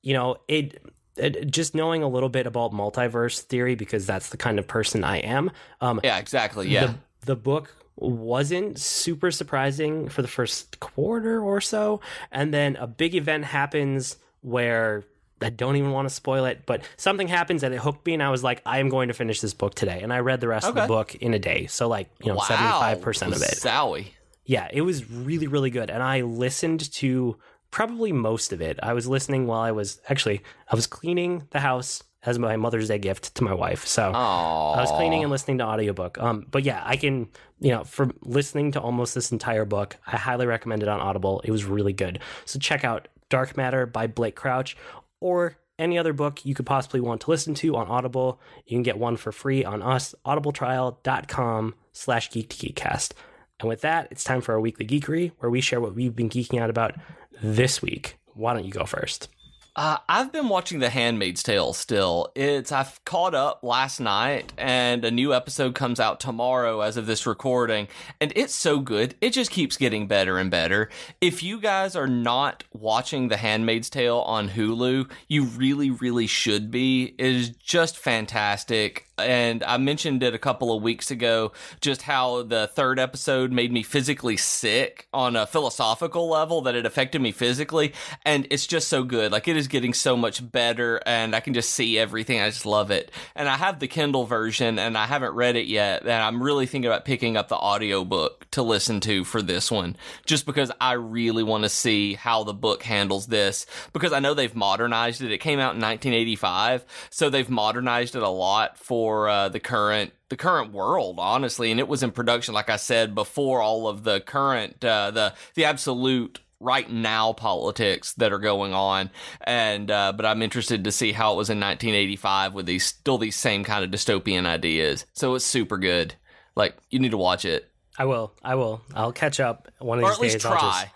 [0.03, 0.81] you know it,
[1.15, 1.49] it.
[1.49, 5.17] just knowing a little bit about multiverse theory because that's the kind of person I
[5.17, 5.51] am.
[5.81, 6.69] Um, yeah, exactly.
[6.69, 11.99] Yeah, the, the book wasn't super surprising for the first quarter or so.
[12.31, 15.03] And then a big event happens where
[15.41, 18.23] I don't even want to spoil it, but something happens and it hooked me, and
[18.23, 20.01] I was like, I am going to finish this book today.
[20.01, 20.79] And I read the rest okay.
[20.79, 21.67] of the book in a day.
[21.67, 23.49] So, like, you know, five percent of it.
[23.49, 24.07] Zowie.
[24.45, 25.89] Yeah, it was really, really good.
[25.89, 27.38] And I listened to
[27.69, 28.79] probably most of it.
[28.81, 32.88] I was listening while I was actually I was cleaning the house as my Mother's
[32.88, 33.86] Day gift to my wife.
[33.86, 34.75] So Aww.
[34.75, 36.17] I was cleaning and listening to audiobook.
[36.17, 40.17] Um, but yeah, I can, you know, for listening to almost this entire book, I
[40.17, 41.41] highly recommend it on Audible.
[41.43, 42.19] It was really good.
[42.45, 44.75] So check out Dark Matter by Blake Crouch
[45.19, 48.41] or any other book you could possibly want to listen to on Audible.
[48.65, 53.13] You can get one for free on us, audibletrial.com slash geek to geekcast.
[53.60, 56.30] And with that, it's time for our weekly geekery where we share what we've been
[56.30, 56.95] geeking out about
[57.41, 58.17] this week.
[58.34, 59.30] Why don't you go first?
[59.77, 62.31] Uh, I've been watching The Handmaid's Tale still.
[62.33, 67.05] It's I've caught up last night, and a new episode comes out tomorrow as of
[67.05, 67.87] this recording,
[68.19, 69.13] and it's so good.
[69.21, 70.89] It just keeps getting better and better.
[71.21, 76.71] If you guys are not watching The Handmaid's Tale on Hulu, you really, really should
[76.71, 77.13] be.
[77.19, 82.43] It is just fantastic and I mentioned it a couple of weeks ago, just how
[82.43, 87.31] the third episode made me physically sick on a philosophical level that it affected me
[87.31, 87.93] physically.
[88.25, 89.31] And it's just so good.
[89.31, 92.39] Like it is getting so much better and I can just see everything.
[92.39, 93.12] I just love it.
[93.36, 96.03] And I have the Kindle version and I haven't read it yet.
[96.03, 99.95] And I'm really thinking about picking up the audiobook to listen to for this one,
[100.25, 104.34] just because I really want to see how the book handles this because I know
[104.34, 105.32] they've modernized it.
[105.32, 106.86] It came out in 1985.
[107.10, 111.71] So they've modernized it a lot for uh, the current the current world, honestly.
[111.71, 115.34] And it was in production, like I said, before all of the current uh, the
[115.56, 119.09] the absolute right now politics that are going on.
[119.41, 123.17] And uh, but i'm interested to see how it was in 1985 with these still
[123.17, 125.05] these same kind of dystopian ideas.
[125.13, 126.15] So it's super good.
[126.55, 127.69] Like you need to watch it.
[127.97, 128.33] I will.
[128.43, 128.81] I will.
[128.93, 130.41] I'll catch up one of or these at least days.
[130.43, 130.87] Try just...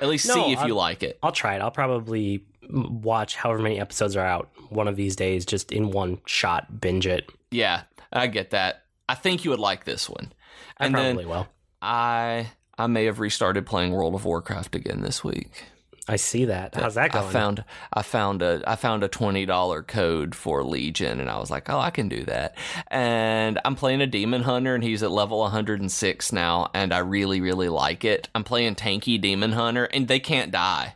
[0.00, 1.18] at least no, see if I'll, you like it.
[1.22, 1.62] I'll try it.
[1.62, 6.20] I'll probably watch however many episodes are out one of these days just in one
[6.26, 7.30] shot binge it.
[7.50, 8.84] Yeah, I get that.
[9.08, 10.32] I think you would like this one.
[10.78, 11.48] And I probably will.
[11.80, 15.64] I I may have restarted playing World of Warcraft again this week.
[16.08, 16.74] I see that.
[16.74, 17.26] How's that going?
[17.26, 21.38] I found I found a I found a twenty dollar code for Legion, and I
[21.38, 22.56] was like, oh, I can do that.
[22.90, 27.42] And I'm playing a Demon Hunter, and he's at level 106 now, and I really
[27.42, 28.28] really like it.
[28.34, 30.94] I'm playing tanky Demon Hunter, and they can't die.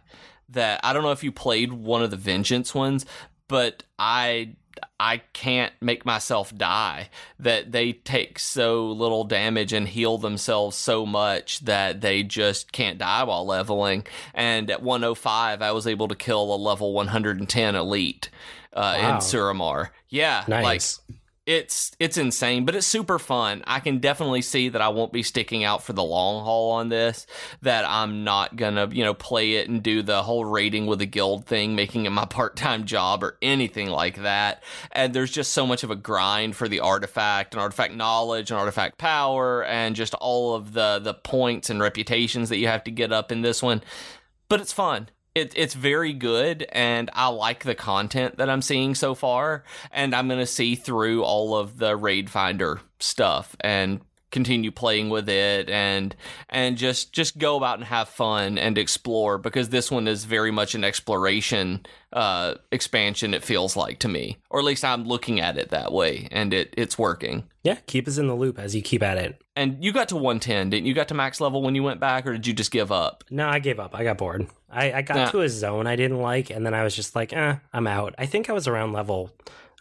[0.49, 3.05] That I don't know if you played one of the Vengeance ones,
[3.49, 4.57] but I
[5.05, 7.09] I can't make myself die.
[7.41, 12.99] That they take so little damage and heal themselves so much that they just can't
[12.99, 14.07] die while leveling.
[14.33, 18.31] And at 105, I was able to kill a level 110 elite
[18.73, 19.09] uh, Wow.
[19.11, 19.89] in Suramar.
[20.09, 21.01] Yeah, Nice.
[21.09, 23.65] like it's it's insane, but it's super fun.
[23.67, 26.89] I can definitely see that I won't be sticking out for the long haul on
[26.89, 27.27] this.
[27.63, 31.07] That I'm not gonna, you know, play it and do the whole rating with a
[31.07, 34.63] guild thing, making it my part time job or anything like that.
[34.93, 38.61] And there's just so much of a grind for the artifact and artifact knowledge and
[38.61, 42.93] artifact power and just all of the the points and reputations that you have to
[42.93, 43.83] get up in this one.
[44.49, 48.95] But it's fun it, it's very good and I like the content that I'm seeing
[48.95, 54.01] so far and I'm going to see through all of the raid finder stuff and
[54.33, 56.17] continue playing with it and
[56.49, 60.51] and just just go about and have fun and explore because this one is very
[60.51, 65.41] much an exploration uh expansion it feels like to me or at least I'm looking
[65.41, 68.75] at it that way and it it's working Yeah, keep us in the loop as
[68.75, 69.41] you keep at it.
[69.55, 72.27] and you got to 110 didn't you got to max level when you went back
[72.27, 73.95] or did you just give up No, I gave up.
[73.95, 74.47] I got bored.
[74.71, 75.31] I, I got Yeah.
[75.31, 78.15] to a zone I didn't like, and then I was just like, eh, I'm out.
[78.17, 79.31] I think I was around level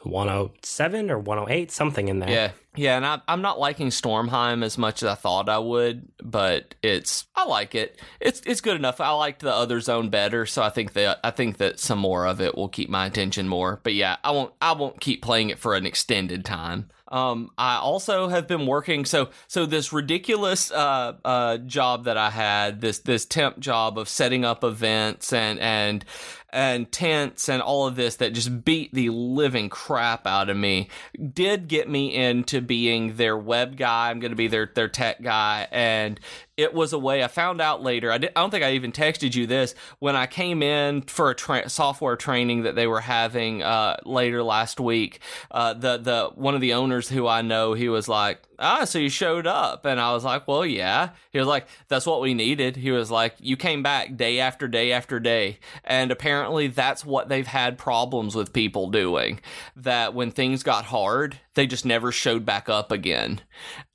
[0.04, 2.30] 107 or 108, something in there.
[2.30, 6.08] Yeah, yeah, and I, I'm not liking Stormheim as much as I thought I would,
[6.24, 8.00] but it's I like it.
[8.22, 9.02] It's it's good enough.
[9.02, 12.26] I liked the other zone better, so I think that I think that some more
[12.26, 13.82] of it will keep my attention more.
[13.84, 16.90] But yeah, I won't I won't keep playing it for an extended time.
[17.12, 22.30] Um, I also have been working so so this ridiculous uh, uh, job that I
[22.30, 26.06] had this this temp job of setting up events and and
[26.54, 30.90] and tents and all of this that just beat the living crap out of me
[31.34, 34.10] did get me into being their web guy.
[34.10, 36.20] I'm going to be their their tech guy, and
[36.62, 38.12] it was a way I found out later.
[38.12, 41.32] I, did, I don't think I even texted you this when I came in for
[41.32, 45.20] a tra- software training that they were having uh, later last week.
[45.50, 49.00] Uh, the the one of the owners who I know, he was like, "Ah, so
[49.00, 52.36] you showed up," and I was like, "Well, yeah." He was like, "That's what we
[52.36, 57.04] needed." He was like, "You came back day after day after day," and apparently that's
[57.04, 59.40] what they've had problems with people doing.
[59.76, 63.42] That when things got hard, they just never showed back up again.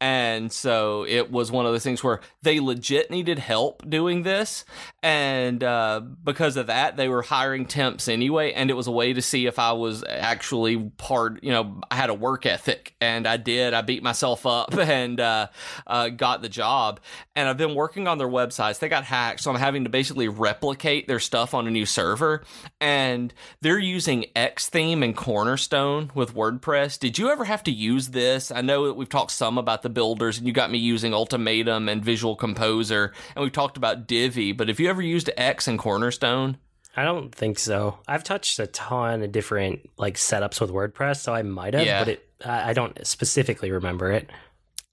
[0.01, 4.65] And so it was one of those things where they legit needed help doing this.
[5.03, 8.53] And uh, because of that, they were hiring temps anyway.
[8.53, 11.97] And it was a way to see if I was actually part, you know, I
[11.97, 12.95] had a work ethic.
[13.01, 13.75] And I did.
[13.75, 15.49] I beat myself up and uh,
[15.87, 17.01] uh, got the job.
[17.35, 18.79] And I've been working on their websites.
[18.79, 19.41] They got hacked.
[19.41, 22.43] So I'm having to basically replicate their stuff on a new server.
[22.81, 26.99] And they're using X theme and Cornerstone with WordPress.
[26.99, 28.51] Did you ever have to use this?
[28.51, 31.89] I know that we've talked some about the builders, and you got me using Ultimatum
[31.89, 34.53] and Visual Composer, and we've talked about Divi.
[34.53, 36.59] But have you ever used X and Cornerstone?
[36.97, 37.99] I don't think so.
[38.09, 42.01] I've touched a ton of different like setups with WordPress, so I might have, Yeah.
[42.01, 44.31] but it I I don't specifically remember it.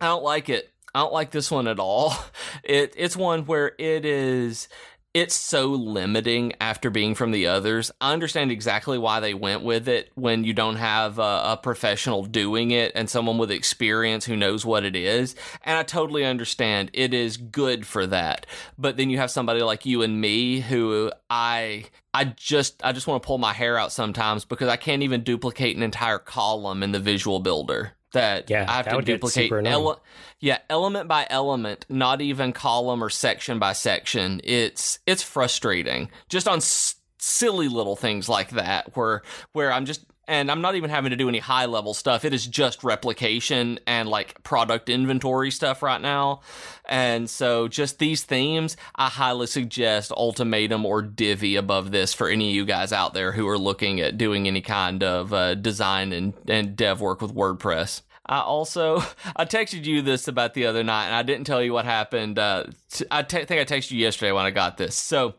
[0.01, 0.69] I don't like it.
[0.95, 2.13] I don't like this one at all.
[2.63, 4.67] It it's one where it is
[5.13, 7.91] it's so limiting after being from the others.
[8.01, 12.25] I understand exactly why they went with it when you don't have a, a professional
[12.25, 15.35] doing it and someone with experience who knows what it is.
[15.63, 18.47] And I totally understand it is good for that.
[18.77, 23.05] But then you have somebody like you and me who I I just I just
[23.05, 26.81] want to pull my hair out sometimes because I can't even duplicate an entire column
[26.81, 27.93] in the visual builder.
[28.13, 30.01] That Yeah, I have that to duplicate ele-
[30.39, 34.39] yeah, element by element, not even column or section by section.
[34.43, 39.21] It's it's frustrating just on s- silly little things like that where
[39.53, 42.23] where I'm just and I'm not even having to do any high level stuff.
[42.25, 46.41] It is just replication and like product inventory stuff right now.
[46.85, 52.49] And so just these themes, I highly suggest Ultimatum or Divi above this for any
[52.49, 56.13] of you guys out there who are looking at doing any kind of uh, design
[56.13, 58.01] and, and dev work with WordPress.
[58.25, 58.97] I also
[59.35, 62.39] I texted you this about the other night, and I didn't tell you what happened.
[62.39, 64.95] Uh, t- I te- think I texted you yesterday when I got this.
[64.95, 65.35] So,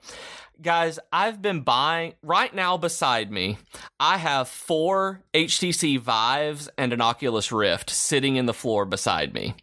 [0.60, 2.76] guys, I've been buying right now.
[2.76, 3.58] Beside me,
[3.98, 9.54] I have four HTC Vives and an Oculus Rift sitting in the floor beside me.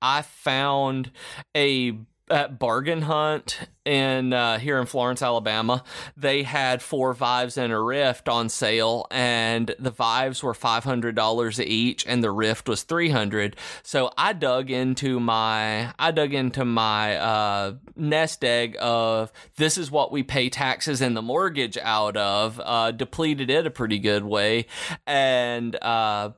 [0.00, 1.10] I found
[1.56, 1.98] a
[2.30, 5.82] at bargain hunt in uh, here in Florence, Alabama.
[6.16, 11.14] They had four Vives and a Rift on sale, and the Vives were five hundred
[11.14, 13.56] dollars each, and the Rift was three hundred.
[13.82, 19.90] So I dug into my I dug into my uh, nest egg of this is
[19.90, 22.60] what we pay taxes and the mortgage out of.
[22.64, 24.66] Uh, depleted it a pretty good way,
[25.06, 26.30] and uh,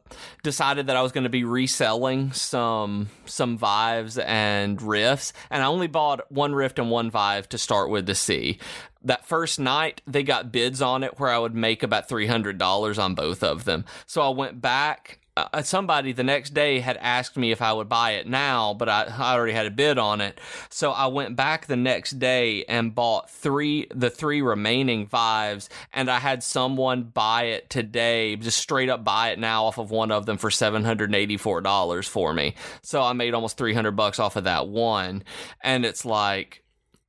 [0.43, 5.67] decided that I was going to be reselling some some Vives and Rifts, and I
[5.67, 8.59] only bought one Rift and one Vive Vive to start with to see.
[9.05, 13.15] That first night, they got bids on it where I would make about $300 on
[13.15, 13.85] both of them.
[14.07, 17.91] So I went back uh, somebody the next day had asked me if I would
[17.91, 20.41] buy it now, but I, I, already had a bid on it.
[20.71, 26.11] So I went back the next day and bought three, the three remaining Vives, and
[26.11, 30.11] I had someone buy it today, just straight up buy it now off of one
[30.11, 32.55] of them for seven hundred eighty four dollars for me.
[32.81, 35.23] So I made almost three hundred bucks off of that one,
[35.63, 36.63] and it's like.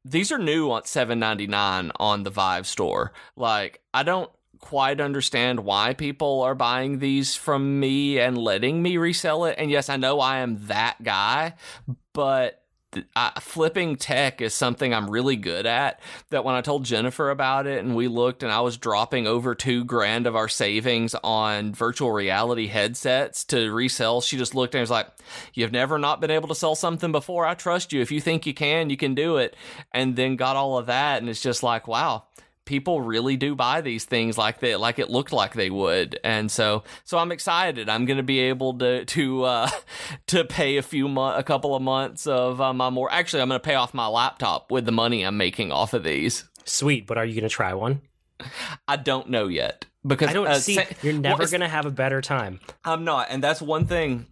[0.09, 3.13] These are new on 7.99 on the Vive store.
[3.35, 8.97] Like I don't quite understand why people are buying these from me and letting me
[8.97, 9.55] resell it.
[9.57, 11.53] And yes, I know I am that guy,
[12.13, 12.63] but
[13.41, 15.99] flipping tech is something I'm really good at.
[16.29, 19.55] That when I told Jennifer about it and we looked and I was dropping over
[19.55, 24.81] two grand of our savings on virtual reality headsets to resell, she just looked and
[24.81, 25.07] was like,
[25.53, 27.45] You've never not been able to sell something before.
[27.45, 28.01] I trust you.
[28.01, 29.55] If you think you can, you can do it.
[29.91, 31.21] And then got all of that.
[31.21, 32.23] And it's just like, wow,
[32.67, 36.19] people really do buy these things like they like it looked like they would.
[36.23, 37.89] And so so i'm excited.
[37.89, 39.69] I'm going to be able to to uh
[40.27, 43.49] to pay a few mo- a couple of months of uh, my more actually i'm
[43.49, 46.43] going to pay off my laptop with the money i'm making off of these.
[46.65, 48.01] Sweet but are you going to try one?
[48.87, 51.67] I don't know yet because i don't uh, see sa- you're never well, going to
[51.67, 52.59] have a better time.
[52.85, 54.27] I'm not and that's one thing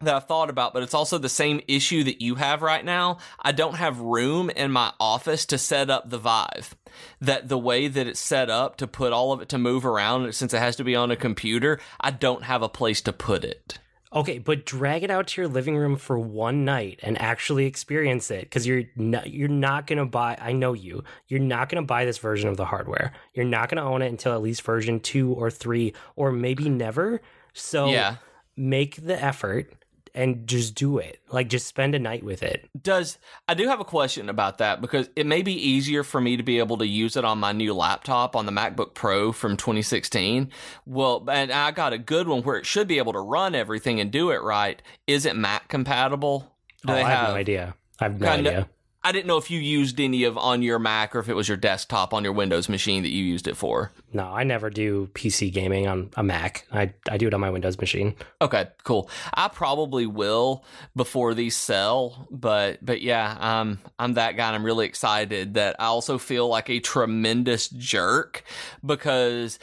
[0.00, 3.18] that I've thought about, but it's also the same issue that you have right now.
[3.40, 6.76] I don't have room in my office to set up the Vive.
[7.20, 10.32] That the way that it's set up to put all of it to move around,
[10.34, 13.44] since it has to be on a computer, I don't have a place to put
[13.44, 13.78] it.
[14.12, 18.30] Okay, but drag it out to your living room for one night and actually experience
[18.30, 20.38] it because you're not, you're not gonna buy.
[20.40, 21.04] I know you.
[21.26, 23.12] You're not gonna buy this version of the hardware.
[23.34, 27.20] You're not gonna own it until at least version two or three, or maybe never.
[27.52, 28.16] So yeah.
[28.56, 29.74] make the effort
[30.18, 31.20] and just do it.
[31.30, 32.68] Like just spend a night with it.
[32.82, 36.36] Does I do have a question about that because it may be easier for me
[36.36, 39.56] to be able to use it on my new laptop on the MacBook Pro from
[39.56, 40.50] 2016.
[40.84, 44.00] Well, and I got a good one where it should be able to run everything
[44.00, 44.82] and do it right.
[45.06, 46.52] Is it Mac compatible?
[46.84, 47.74] Do oh, I have, have, no idea.
[48.00, 48.68] I have no idea.
[49.08, 51.48] I didn't know if you used any of on your Mac or if it was
[51.48, 53.90] your desktop on your Windows machine that you used it for.
[54.12, 56.66] No, I never do PC gaming on a Mac.
[56.70, 58.16] I, I do it on my Windows machine.
[58.42, 59.08] Okay, cool.
[59.32, 60.62] I probably will
[60.94, 65.76] before these sell, but but yeah, um, I'm that guy and I'm really excited that
[65.78, 68.44] I also feel like a tremendous jerk
[68.84, 69.58] because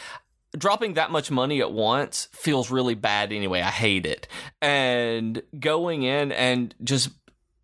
[0.57, 3.61] dropping that much money at once feels really bad anyway.
[3.61, 4.27] I hate it.
[4.59, 7.09] And going in and just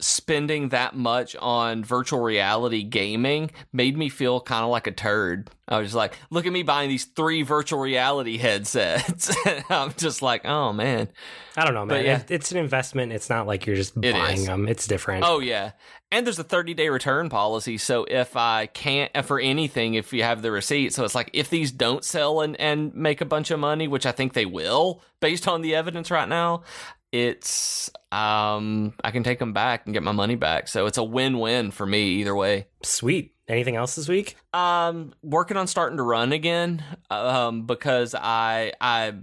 [0.01, 5.49] spending that much on virtual reality gaming made me feel kind of like a turd.
[5.67, 9.33] I was like, look at me buying these three virtual reality headsets.
[9.69, 11.07] I'm just like, oh man.
[11.55, 11.99] I don't know, man.
[11.99, 12.23] But yeah.
[12.29, 13.11] It's an investment.
[13.11, 14.45] It's not like you're just it buying is.
[14.45, 14.67] them.
[14.67, 15.23] It's different.
[15.25, 15.71] Oh yeah.
[16.11, 17.77] And there's a 30 day return policy.
[17.77, 21.49] So if I can't for anything, if you have the receipt, so it's like if
[21.49, 25.01] these don't sell and, and make a bunch of money, which I think they will
[25.21, 26.63] based on the evidence right now,
[27.11, 30.67] it's um I can take them back and get my money back.
[30.67, 32.67] So it's a win-win for me either way.
[32.83, 33.35] Sweet.
[33.47, 34.37] Anything else this week?
[34.53, 39.13] Um working on starting to run again um because I I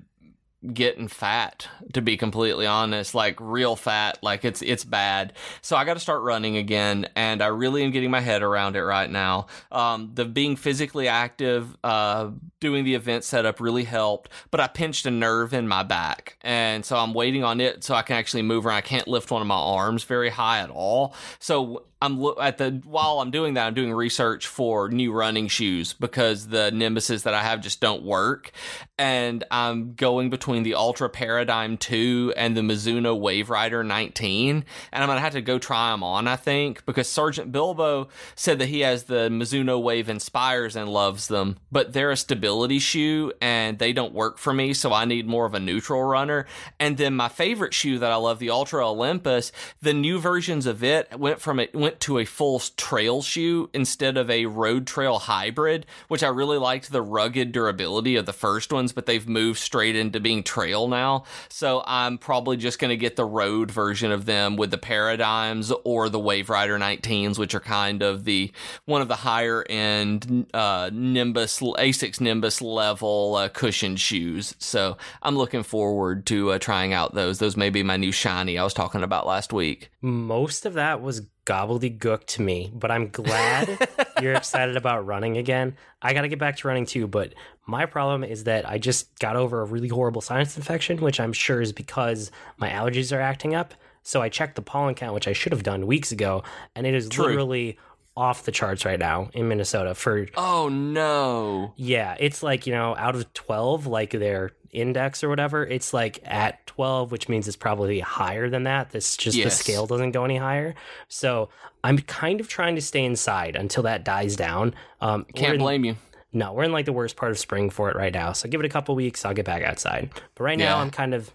[0.74, 5.32] getting fat to be completely honest like real fat like it's it's bad.
[5.62, 8.74] So i got to start running again and i really am getting my head around
[8.74, 9.46] it right now.
[9.70, 12.30] Um the being physically active uh
[12.61, 16.84] doing the event setup really helped but i pinched a nerve in my back and
[16.84, 18.78] so i'm waiting on it so i can actually move around.
[18.78, 21.14] I can't lift one of my arms very high at all.
[21.38, 25.92] So I'm at the while I'm doing that, I'm doing research for new running shoes
[25.92, 28.53] because the Nimbuses that I have just don't work,
[28.99, 35.03] and I'm going between the Altra Paradigm 2 and the Mizuno Wave Rider 19, and
[35.03, 36.28] I'm gonna have to go try them on.
[36.28, 41.26] I think because Sergeant Bilbo said that he has the Mizuno Wave Inspires and loves
[41.26, 45.26] them, but they're a stability shoe and they don't work for me, so I need
[45.26, 46.46] more of a neutral runner.
[46.78, 49.51] And then my favorite shoe that I love, the Altra Olympus,
[49.82, 53.70] the new versions of it went from it went went to a full trail shoe
[53.72, 58.32] instead of a road trail hybrid, which I really liked the rugged durability of the
[58.34, 61.24] first ones, but they've moved straight into being trail now.
[61.49, 65.72] So I'm probably just going to get the road version of them with the Paradigms
[65.82, 68.53] or the Wave Rider 19s, which are kind of the
[68.84, 74.55] one of the higher end uh, Nimbus Asics Nimbus level uh, cushion shoes.
[74.59, 77.39] So I'm looking forward to uh, trying out those.
[77.39, 79.91] Those may be my new shiny I was talking about last week.
[80.03, 83.88] Most of that was gobbledygook to me, but I'm glad
[84.22, 85.76] you're excited about running again.
[86.03, 87.32] I got to get back to running too, but
[87.66, 91.32] my problem is that I just got over a really horrible sinus infection, which I'm
[91.32, 93.72] sure is because my allergies are acting up.
[94.03, 96.42] So I checked the pollen count, which I should have done weeks ago,
[96.74, 97.26] and it is True.
[97.26, 97.78] literally
[98.18, 101.72] off the charts right now in Minnesota for Oh no.
[101.76, 106.18] yeah, it's like, you know, out of 12, like their index or whatever, it's like
[106.24, 108.90] at 12, which means it's probably higher than that.
[108.90, 110.74] This just the scale doesn't go any higher.
[111.08, 111.48] So
[111.84, 114.74] I'm kind of trying to stay inside until that dies down.
[115.00, 115.96] Um, Can't in- blame you.
[116.32, 118.32] No, we're in like the worst part of spring for it right now.
[118.32, 120.10] So give it a couple weeks, I'll get back outside.
[120.34, 121.32] But right now, I'm kind of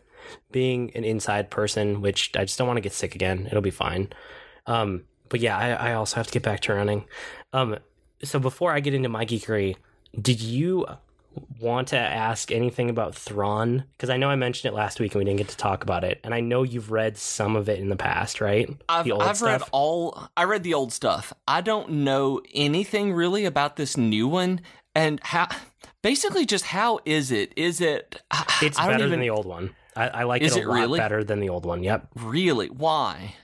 [0.52, 3.48] being an inside person, which I just don't want to get sick again.
[3.48, 4.10] It'll be fine.
[4.68, 7.06] Um, but yeah, I, I also have to get back to running.
[7.52, 7.78] Um,
[8.24, 9.76] so before I get into my geekery,
[10.20, 10.86] did you
[11.60, 13.86] want to ask anything about Thrawn?
[13.94, 16.04] Because I know I mentioned it last week and we didn't get to talk about
[16.04, 16.20] it.
[16.24, 18.70] And I know you've read some of it in the past, right?
[18.88, 20.30] I've, I've read all.
[20.38, 21.34] I read the old stuff.
[21.48, 24.62] I don't know anything really about this new one,
[24.96, 25.48] and how.
[26.02, 27.54] Basically, just how is it?
[27.56, 28.22] Is it?
[28.30, 29.74] I- It's I better even than the old one.
[29.96, 31.00] I, I like it a it lot really?
[31.00, 31.84] better than the old one.
[31.84, 32.08] Yep.
[32.16, 32.68] really.
[32.68, 33.36] Why?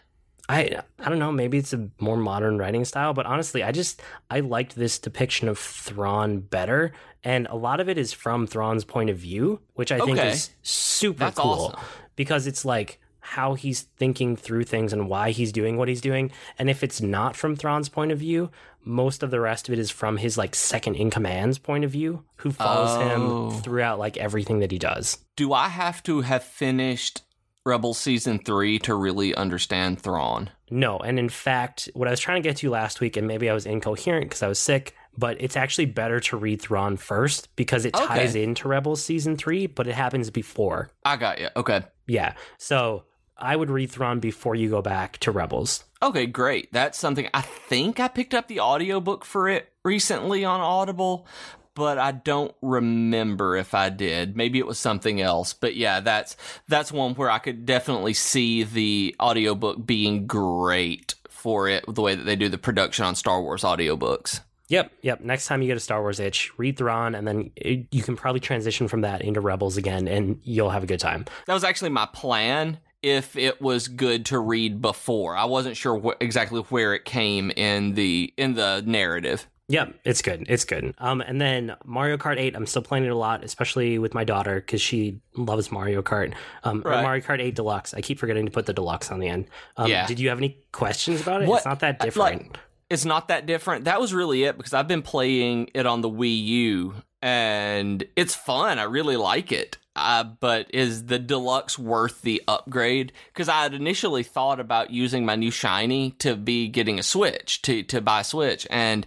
[0.50, 4.02] I I don't know, maybe it's a more modern writing style, but honestly, I just
[4.30, 6.92] I liked this depiction of Thrawn better,
[7.24, 10.50] and a lot of it is from Thrawn's point of view, which I think is
[10.64, 11.80] super That's cool awesome.
[12.16, 16.32] because it's like how he's thinking through things and why he's doing what he's doing.
[16.58, 18.50] And if it's not from Thrawn's point of view,
[18.84, 21.92] most of the rest of it is from his like second in command's point of
[21.92, 23.50] view, who follows Oh.
[23.52, 25.20] him throughout like everything that he does.
[25.36, 27.22] Do I have to have finished
[27.66, 30.50] Rebel season three to really understand Thrawn?
[30.72, 33.50] No, and in fact, what I was trying to get to last week, and maybe
[33.50, 37.54] I was incoherent because I was sick, but it's actually better to read Thrawn first
[37.56, 38.06] because it Okay.
[38.06, 40.90] ties into Rebels season three, but it happens before.
[41.04, 41.50] I got you.
[41.56, 41.82] Okay.
[42.08, 43.04] Yeah, so
[43.38, 45.84] I would read Thrawn before you go back to Rebels.
[46.02, 46.72] Okay, great.
[46.72, 51.28] That's something I think I picked up the audiobook for it recently on Audible,
[51.76, 54.36] but I don't remember if I did.
[54.36, 55.54] Maybe it was something else.
[55.54, 56.36] But yeah, that's
[56.68, 62.16] that's one where I could definitely see the audiobook being great for it the way
[62.16, 64.42] that they do the production on Star Wars audiobooks.
[64.68, 65.22] Yep, yep.
[65.22, 68.16] Next time you get a Star Wars itch, read Thrawn, and then it, you can
[68.16, 71.26] probably transition from that into Rebels again, and you'll have a good time.
[71.48, 75.36] That was actually my plan if it was good to read before.
[75.36, 79.48] I wasn't sure wh- exactly where it came in the in the narrative.
[79.70, 80.46] Yep, it's good.
[80.50, 80.94] It's good.
[80.98, 84.24] Um, and then Mario Kart 8, I'm still playing it a lot, especially with my
[84.24, 86.34] daughter because she loves Mario Kart.
[86.64, 87.04] Um, Right.
[87.04, 87.94] Mario Kart 8 Deluxe.
[87.94, 89.46] I keep forgetting to put the Deluxe on the end.
[89.78, 90.08] Um, Yeah.
[90.08, 91.48] Did you have any questions about it?
[91.48, 92.42] What- It's not that different.
[92.50, 92.58] like-
[92.90, 93.86] it's not that different.
[93.86, 98.34] That was really it because I've been playing it on the Wii U and it's
[98.36, 98.80] fun.
[98.80, 99.78] I really like it.
[99.96, 103.12] Uh, but is the deluxe worth the upgrade?
[103.34, 107.62] Because I had initially thought about using my new shiny to be getting a Switch
[107.64, 109.06] to to buy a Switch, and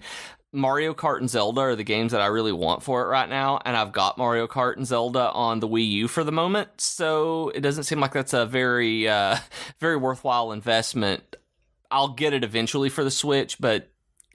[0.52, 3.60] Mario Kart and Zelda are the games that I really want for it right now.
[3.64, 7.48] And I've got Mario Kart and Zelda on the Wii U for the moment, so
[7.54, 9.38] it doesn't seem like that's a very uh,
[9.80, 11.36] very worthwhile investment
[11.92, 13.90] I'll get it eventually for the Switch, but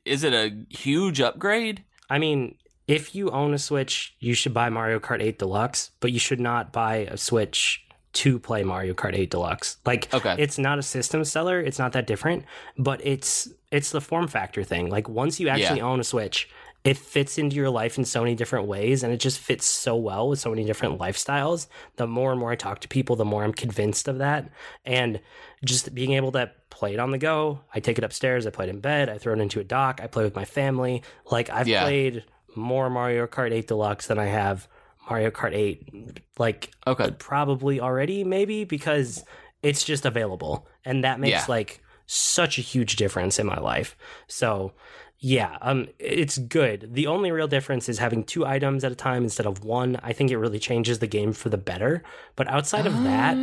[0.05, 1.83] is it a huge upgrade?
[2.09, 2.55] I mean,
[2.87, 6.39] if you own a Switch, you should buy Mario Kart 8 Deluxe, but you should
[6.39, 7.83] not buy a Switch
[8.17, 9.77] to play Mario Kart 8 Deluxe.
[9.85, 10.35] Like Okay.
[10.39, 12.45] it's not a system seller, it's not that different,
[12.77, 14.89] but it's it's the form factor thing.
[14.89, 16.49] Like once you actually own a Switch,
[16.83, 19.95] it fits into your life in so many different ways and it just fits so
[19.95, 21.67] well with so many different lifestyles.
[21.97, 24.49] The more and more I talk to people, the more I'm convinced of that.
[24.85, 25.19] And
[25.65, 28.67] just being able to play it on the go, I take it upstairs, I play
[28.67, 31.03] it in bed, I throw it into a dock, I play with my family.
[31.29, 31.83] Like I've Yeah.
[31.83, 32.23] played
[32.55, 34.67] more Mario Kart 8 Deluxe than I have
[35.09, 37.11] Mario Kart 8 like Okay.
[37.17, 39.23] probably already maybe because
[39.63, 41.45] it's just available and that makes Yeah.
[41.47, 43.97] like such a huge difference in my life
[44.27, 44.73] so
[45.19, 49.23] yeah um it's good the only real difference is having two items at a time
[49.23, 52.03] instead of one i think it really changes the game for the better
[52.35, 53.35] but outside of that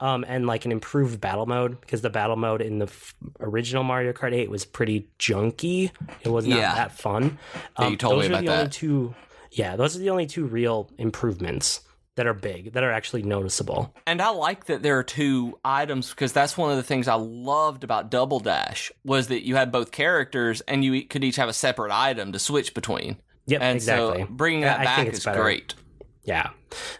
[0.00, 3.82] um and like an improved battle mode because the battle mode in the f- original
[3.82, 5.90] mario kart 8 was pretty junky
[6.22, 6.74] it was not Yeah.
[6.76, 7.36] that fun
[7.78, 8.72] Yeah, um, you told me those are about the only that.
[8.72, 9.14] two
[9.52, 11.80] yeah those are the only two real improvements
[12.16, 16.10] that are big that are actually noticeable And I like that there are two items
[16.10, 19.70] because that's one of the things I loved about Double Dash was that you had
[19.70, 23.18] both characters and you could each have a separate item to switch between.
[23.46, 24.22] Yep, And exactly.
[24.22, 25.40] so bringing that I back is better.
[25.40, 25.74] great.
[26.24, 26.50] Yeah.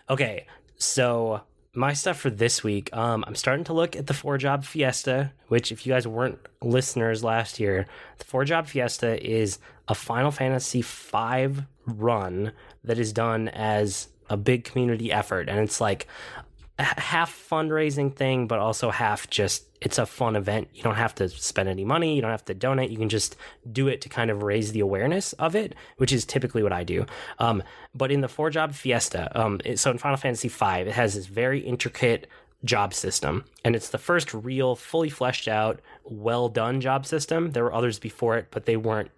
[0.08, 0.46] Okay.
[0.76, 1.40] So
[1.74, 5.32] my stuff for this week, um, I'm starting to look at the four job fiesta,
[5.48, 7.86] which if you guys weren't listeners last year,
[8.18, 12.52] the four job fiesta is a Final Fantasy V run
[12.84, 16.06] that is done as a big community effort, and it's like
[16.78, 20.68] half fundraising thing, but also half just it's a fun event.
[20.74, 22.90] You don't have to spend any money, you don't have to donate.
[22.90, 23.36] You can just
[23.70, 26.84] do it to kind of raise the awareness of it, which is typically what I
[26.84, 27.06] do.
[27.38, 27.62] Um,
[27.94, 31.14] but in the four job fiesta, um, it- so in Final Fantasy V, it has
[31.14, 32.26] this very intricate
[32.64, 33.44] job system.
[33.64, 37.52] And it's the first real, fully fleshed out, well done job system.
[37.52, 39.10] There were others before it, but they weren't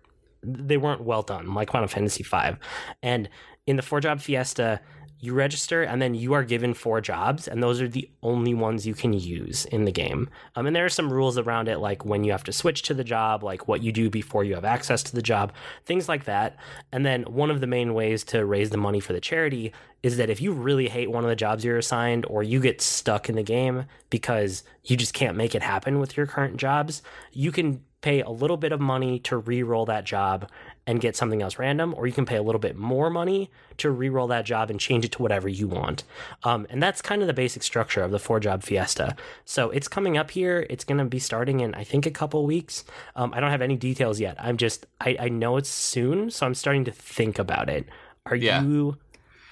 [0.43, 2.57] they weren't well done, like Final Fantasy V.
[3.03, 3.29] And
[3.67, 4.81] in the four job fiesta,
[5.21, 8.87] you register and then you are given four jobs and those are the only ones
[8.87, 10.29] you can use in the game.
[10.57, 12.95] Um, and there are some rules around it like when you have to switch to
[12.95, 15.53] the job like what you do before you have access to the job
[15.85, 16.57] things like that.
[16.91, 20.17] And then one of the main ways to raise the money for the charity is
[20.17, 23.29] that if you really hate one of the jobs you're assigned or you get stuck
[23.29, 27.03] in the game because you just can't make it happen with your current jobs
[27.33, 30.49] you can pay a little bit of money to re-roll that job
[30.87, 33.91] and get something else random, or you can pay a little bit more money to
[33.91, 36.05] re-roll that job and change it to whatever you want.
[36.43, 39.15] Um, and that's kind of the basic structure of the four job fiesta.
[39.45, 40.67] So it's coming up here.
[40.71, 42.85] It's going to be starting in I think a couple weeks.
[43.17, 44.37] Um, I don't have any details yet.
[44.39, 47.87] I'm just I, I know it's soon, so I'm starting to think about it.
[48.27, 48.63] Are Yeah.
[48.63, 48.97] you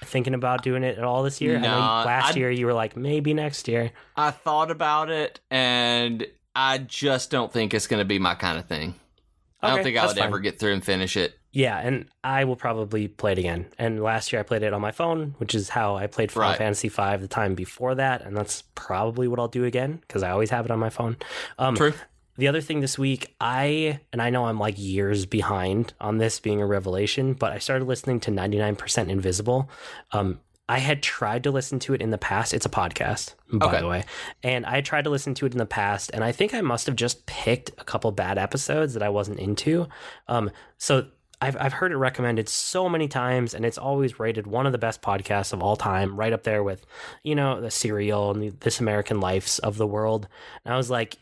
[0.03, 1.57] thinking about doing it at all this year?
[1.57, 3.91] I know last I'd- year you were like maybe next year.
[4.15, 6.25] I thought about it, and
[6.55, 8.95] I just don't think it's going to be my kind of thing.
[9.61, 11.37] I don't think I would ever get through and finish it.
[11.51, 13.65] Yeah, and I will probably play it again.
[13.77, 16.51] And last year I played it on my phone, which is how I played Final
[16.51, 16.57] Right.
[16.57, 20.29] Fantasy V the time before that, and that's probably what I'll do again because I
[20.29, 21.17] always have it on my phone.
[21.57, 21.93] Um, True.
[22.37, 26.39] The other thing this week, I and I know I'm like years behind on this
[26.39, 29.69] being a revelation, but I started listening to 99% Invisible.
[30.13, 30.39] Um,
[30.69, 32.53] I had tried to listen to it in the past.
[32.53, 33.79] It's a podcast, by Okay.
[33.81, 34.05] the way.
[34.43, 36.85] And I tried to listen to it in the past, and I think I must
[36.85, 39.87] have just picked a couple bad episodes that I wasn't into.
[40.27, 41.07] Um, so
[41.41, 44.77] I've, I've heard it recommended so many times, and it's always rated one of the
[44.77, 46.85] best podcasts of all time, right up there with,
[47.23, 50.27] you know, the Serial and the This American Lives of the world.
[50.65, 51.17] And I was like,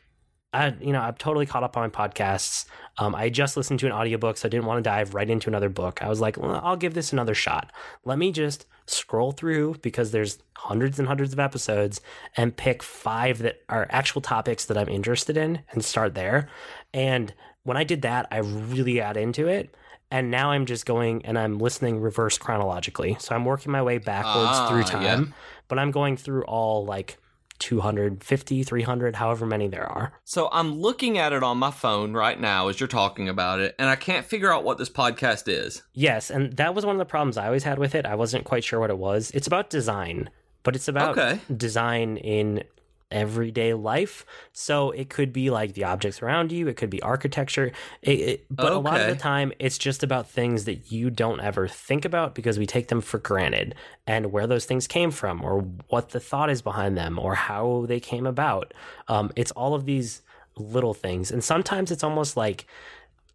[0.54, 2.66] I, you know, I've totally caught up on podcasts.
[2.98, 5.50] Um, I just listened to an audiobook, so I didn't want to dive right into
[5.50, 6.02] another book.
[6.02, 7.72] I was like, well, I'll give this another shot.
[8.06, 12.00] Let me just scroll through because there's hundreds and hundreds of episodes
[12.38, 16.50] and pick five that are actual topics that I'm interested in and start there.
[16.94, 17.34] And
[17.64, 19.76] when I did that, I really got into it.
[20.10, 23.18] And now I'm just going and I'm listening reverse chronologically.
[23.20, 25.16] So I'm working my way backwards Ah, through yeah.
[25.16, 25.34] time,
[25.68, 27.18] but I'm going through all like
[27.60, 30.14] 250, 300, however many there are.
[30.24, 33.76] So I'm looking at it on my phone right now as you're talking about it,
[33.80, 35.84] and I can't figure out what this podcast is.
[35.94, 38.06] Yes, and that was one of the problems I always had with it.
[38.06, 39.32] I wasn't quite sure what it was.
[39.32, 40.30] It's about design,
[40.64, 41.40] but it's about Okay.
[41.56, 42.64] design in
[43.12, 44.26] everyday life.
[44.54, 47.72] So it could be like the objects around you, it could be architecture.
[48.02, 51.40] It, it, but a lot of the time, it's just about things that you don't
[51.42, 55.44] ever think about because we take them for granted and where those things came from
[55.44, 58.74] or what the thought is behind them or how they came about.
[59.08, 60.22] Um, it's all of these
[60.56, 61.32] little things.
[61.32, 62.68] And sometimes it's almost like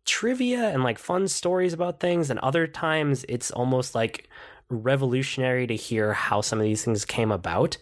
[0.04, 4.28] trivia and like fun stories about things and other times it's almost like
[4.68, 7.76] revolutionary to hear how some of these things came about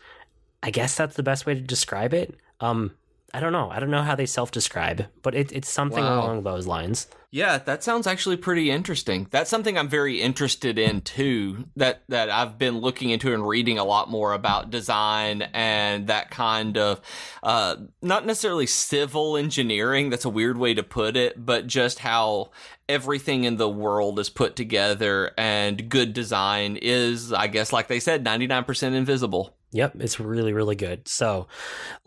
[0.62, 2.92] i guess that's the best way to describe it um
[3.34, 6.20] i don't know i don't know how they self-describe but it, it's something Wow.
[6.20, 9.28] along those lines Yeah, that sounds actually pretty interesting.
[9.30, 11.68] That's something I'm very interested in too.
[11.76, 16.32] That that I've been looking into and reading a lot more about design and that
[16.32, 17.00] kind of
[17.44, 20.10] uh, not necessarily civil engineering.
[20.10, 22.50] That's a weird way to put it, but just how
[22.88, 28.00] everything in the world is put together and good design is, I guess, like they
[28.00, 29.54] said, 99% invisible.
[29.72, 31.06] Yep, it's really, really good.
[31.06, 31.46] So,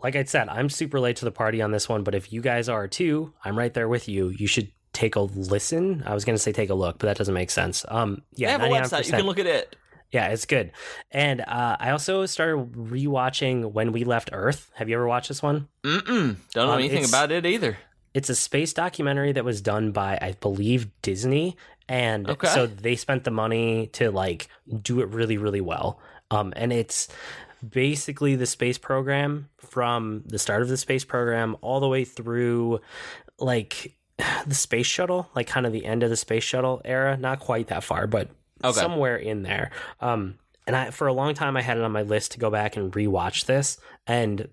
[0.02, 2.40] like I said, I'm super late to the party on this one, but if you
[2.42, 4.28] guys are too, I'm right there with you.
[4.28, 6.02] You should take a listen.
[6.06, 7.84] I was going to say take a look, but that doesn't make sense.
[7.88, 9.06] Um, yeah, have a website.
[9.06, 9.76] You can look at it.
[10.12, 10.70] Yeah, it's good.
[11.10, 14.70] And uh, I also started rewatching When We Left Earth.
[14.74, 15.68] Have you ever watched this one?
[15.82, 16.36] Mm-mm.
[16.52, 17.76] Don't know Um, anything about it either.
[18.12, 21.56] It's a space documentary that was done by, I believe, Disney.
[21.88, 22.46] And Okay.
[22.46, 24.46] so they spent the money to like
[24.82, 25.98] do it really, really well.
[26.30, 27.08] Um, and it's
[27.70, 32.80] basically the space program from the start of the space program all the way through
[33.38, 33.96] like
[34.46, 37.16] the space shuttle, like kind of the end of the space shuttle era.
[37.16, 38.28] Not quite that far, but
[38.62, 38.80] Okay.
[38.80, 39.70] somewhere in there.
[40.00, 42.48] Um, and I, for a long time, I had it on my list to go
[42.50, 43.76] back and rewatch this.
[44.06, 44.48] And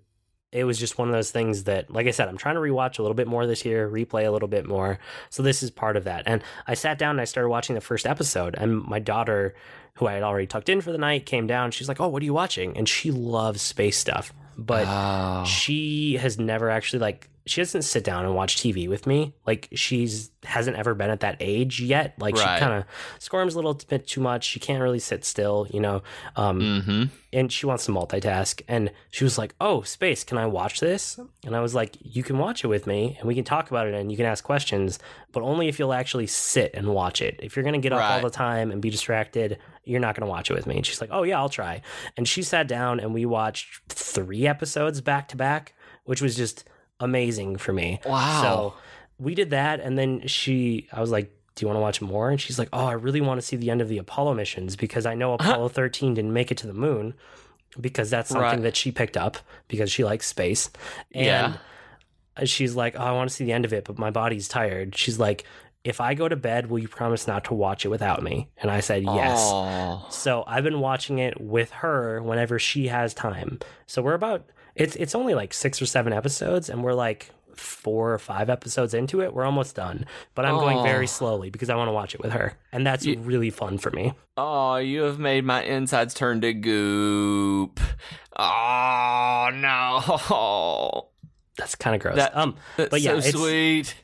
[0.51, 2.99] it was just one of those things that, like I said, I'm trying to rewatch
[2.99, 4.99] a little bit more this year, replay a little bit more.
[5.30, 6.24] So this is part of that.
[6.26, 9.55] And I sat down and I started watching the first episode, and my daughter,
[9.96, 11.72] who I had already tucked in for the night, came down.
[11.72, 15.44] She's like, "Oh, what are you watching?" And she loves space stuff, but Oh.
[15.46, 19.34] she has never actually like she doesn't sit down and watch TV with me.
[19.48, 22.16] Like she's hasn't ever been at that age yet.
[22.20, 22.56] Like Right.
[22.58, 22.86] she kind of
[23.20, 24.44] squirms a little bit too much.
[24.44, 26.02] She can't really sit still, you know.
[26.36, 27.04] Um, Mm-hmm.
[27.34, 28.62] and she wants to multitask.
[28.68, 32.24] And she was like, "Oh, space, can I watch this?" And I was like, "You
[32.24, 34.44] can watch it with me, and we can talk about it, and you can ask
[34.44, 35.00] questions,
[35.32, 37.39] but only if you'll actually sit and watch it.
[37.44, 40.50] If you're gonna get up all the time and be distracted, you're not gonna watch
[40.50, 41.82] it with me." And she's like, "Oh yeah, I'll try."
[42.18, 45.74] And she sat down and we watched three episodes back to back,
[46.06, 46.64] which was just
[47.02, 47.99] amazing for me.
[48.06, 48.41] Wow.
[48.41, 48.74] So
[49.20, 52.30] we did that, and then she, I was like, "Do you want to watch more?"
[52.30, 54.76] And she's like, "Oh, I really want to see the end of the Apollo missions
[54.76, 55.52] because I know uh-huh.
[55.52, 57.14] Apollo 13 didn't make it to the moon
[57.80, 58.62] because that's something Right.
[58.64, 59.38] that she picked up
[59.68, 60.70] because she likes space."
[61.14, 62.45] And Yeah.
[62.45, 64.95] she's like, "Oh, I want to see the end of it, but my body's tired."
[64.95, 65.45] She's like,
[65.84, 68.72] "If I go to bed, will you promise not to watch it without me?" And
[68.72, 70.10] I said, "Yes." Aw.
[70.10, 73.60] So I've been watching it with her whenever she has time.
[73.88, 74.45] So we're about
[74.82, 78.93] it's it's only like six or seven episodes, and we're like four or five episodes
[78.93, 79.34] into it.
[79.34, 80.05] We're almost done,
[80.36, 83.05] but I'm going very slowly because I want to watch it with her, and that's
[83.05, 84.13] You- really fun for me.
[84.38, 87.79] Oh, you have made my insides turn to goop.
[88.36, 91.07] Oh no.
[91.57, 92.15] That's kind of gross.
[92.15, 93.95] That- um, But yeah, so it's- sweet.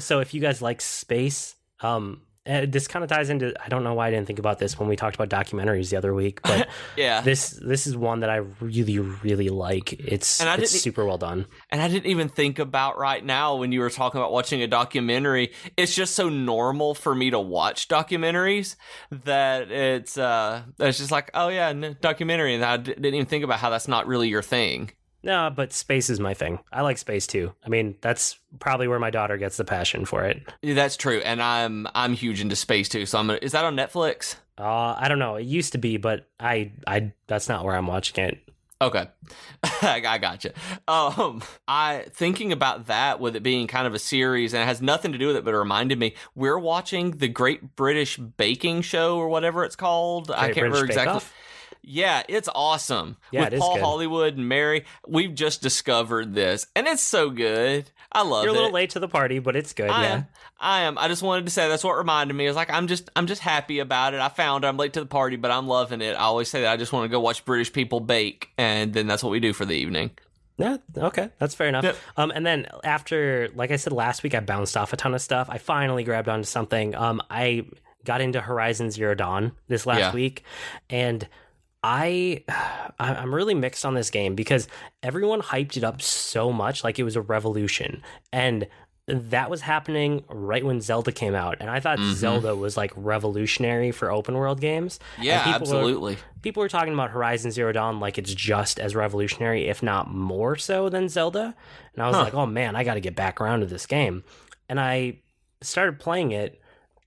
[0.00, 2.22] so if you guys like space, um.
[2.66, 3.54] This kind of ties into.
[3.64, 5.96] I don't know why I didn't think about this when we talked about documentaries the
[5.96, 7.20] other week, but Yeah.
[7.20, 9.92] this this is one that I really really like.
[9.92, 11.46] It's it's super well done.
[11.70, 14.66] And I didn't even think about right now when you were talking about watching a
[14.66, 15.52] documentary.
[15.76, 18.76] It's just so normal for me to watch documentaries
[19.10, 23.44] that it's uh it's just like, oh yeah, documentary and I d- didn't even think
[23.44, 24.90] about how that's not really your thing.
[25.22, 26.60] No, but space is my thing.
[26.72, 27.52] I like space too.
[27.64, 30.42] I mean, that's probably where my daughter gets the passion for it.
[30.62, 31.20] Yeah, That's true.
[31.20, 33.06] And I'm I'm huge into space too.
[33.06, 34.36] So I'm gonna, is that on Netflix?
[34.58, 35.36] Uh, I don't know.
[35.36, 38.38] It used to be, but I, I, that's not where I'm watching it.
[38.82, 39.06] Okay,
[39.82, 40.52] I, gotcha.
[40.88, 44.80] Um, I thinking about that with it being kind of a series, and it has
[44.80, 48.80] nothing to do with it, but it reminded me we're watching the Great British Baking
[48.80, 50.30] Show or whatever it's called.
[50.30, 51.16] I can't British remember exactly.
[51.16, 51.34] Off?
[51.82, 53.16] Yeah, it's awesome.
[53.32, 53.82] Yeah, with it is Paul good.
[53.82, 57.90] Hollywood and Mary, we've just discovered this, and it's so good.
[58.12, 58.46] I love it.
[58.46, 58.60] You're a it.
[58.60, 59.88] little late to the party, but it's good.
[59.88, 60.12] I yeah.
[60.12, 60.26] am.
[60.58, 60.98] I am.
[60.98, 62.46] I just wanted to say that's what reminded me.
[62.46, 64.20] It's like I'm just I'm just happy about it.
[64.20, 64.68] I found it.
[64.68, 66.12] I'm late to the party, but I'm loving it.
[66.12, 69.06] I always say that I just want to go watch British people bake, and then
[69.06, 70.10] that's what we do for the evening.
[70.58, 71.84] Yeah, okay, that's fair enough.
[71.84, 71.96] Yep.
[72.18, 75.22] Um, and then after, like I said last week, I bounced off a ton of
[75.22, 75.48] stuff.
[75.50, 76.94] I finally grabbed onto something.
[76.94, 77.64] Um, I
[78.04, 80.12] got into Horizon Zero Dawn this last Yeah.
[80.12, 80.44] week,
[80.90, 81.26] and
[81.82, 82.44] I,
[82.98, 84.68] I'm really mixed on this game because
[85.02, 88.02] everyone hyped it up so much, like it was a revolution,
[88.32, 88.66] and
[89.06, 92.12] that was happening right when Zelda came out, and I thought Mhm.
[92.12, 95.00] Zelda was like revolutionary for open world games.
[95.20, 96.18] Yeah, people were- absolutely.
[96.42, 100.54] people are talking about Horizon Zero Dawn like it's just as revolutionary, if not more
[100.56, 101.56] so than Zelda.
[101.94, 102.22] And I was Huh.
[102.24, 104.22] like, oh man, I got to get back around to this game.
[104.68, 105.18] And I
[105.60, 106.59] started playing it,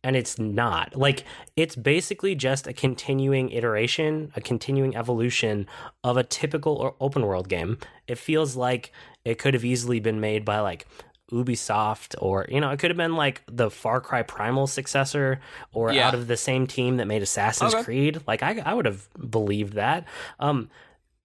[0.03, 0.95] and it's not.
[0.95, 1.23] Like,
[1.55, 5.65] it's basically just a continuing iteration, a continuing evolution
[6.03, 7.77] of a typical open world game.
[8.07, 8.91] It feels like
[9.23, 10.85] it could have easily been made by like
[11.31, 15.39] Ubisoft or you know it could have been like the Far Cry Primal successor
[15.73, 16.07] or Yeah.
[16.07, 17.83] out of the same team that made Assassin's Okay.
[17.83, 20.05] Creed like I I would have believed that
[20.39, 20.69] um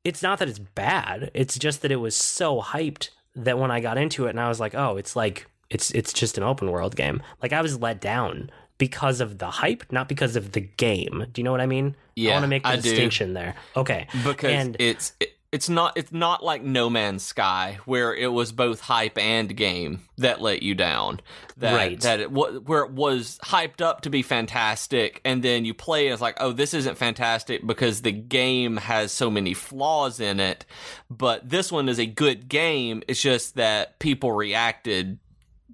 [0.04, 3.80] it's not that it's bad it's just that it was so hyped that when I
[3.80, 6.70] got into it and I was like oh it's like it's it's just an open
[6.70, 10.60] world game like I was let down because of the hype not because of the
[10.60, 12.82] game do you know what I mean Yeah, I want to make the I do.
[12.82, 17.78] distinction there okay because and- it's it, it's not it's not like No Man's Sky
[17.86, 21.20] where it was both hype and game that let you down.
[21.56, 21.98] That, Right.
[22.02, 26.12] That it where it was hyped up to be fantastic, and then you play and
[26.12, 30.66] it's like, oh, this isn't fantastic because the game has so many flaws in it.
[31.08, 33.02] But this one is a good game.
[33.08, 35.18] It's just that people reacted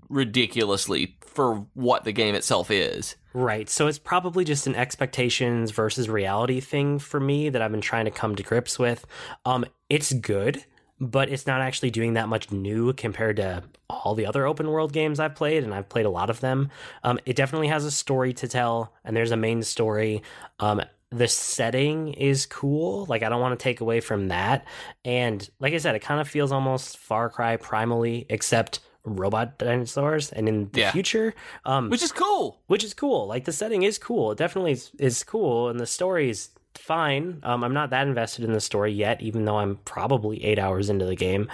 [0.09, 3.17] ridiculously for what the game itself is.
[3.33, 3.69] Right.
[3.69, 8.05] So it's probably just an expectations versus reality thing for me that I've been trying
[8.05, 9.05] to come to grips with.
[9.45, 10.65] Um it's good,
[11.01, 14.93] but it's not actually doing that much new compared to all the other open world
[14.93, 16.71] games I've played and I've played a lot of them.
[17.03, 20.23] Um it definitely has a story to tell and there's a main story.
[20.61, 23.07] Um the setting is cool.
[23.07, 24.65] Like I don't want to take away from that.
[25.05, 30.33] And like I said, it kind of feels almost Far Cry primally except robot dinosaurs
[30.33, 30.91] and in the Yeah.
[30.93, 31.35] future
[31.65, 32.61] um Which is cool.
[32.67, 33.27] which is cool.
[33.27, 34.33] Like the setting is cool.
[34.33, 37.39] It definitely is, is cool, and the story is fine.
[37.45, 40.91] Um, I'm not that invested in the story yet, even though I'm probably eight hours
[40.91, 41.49] into the game.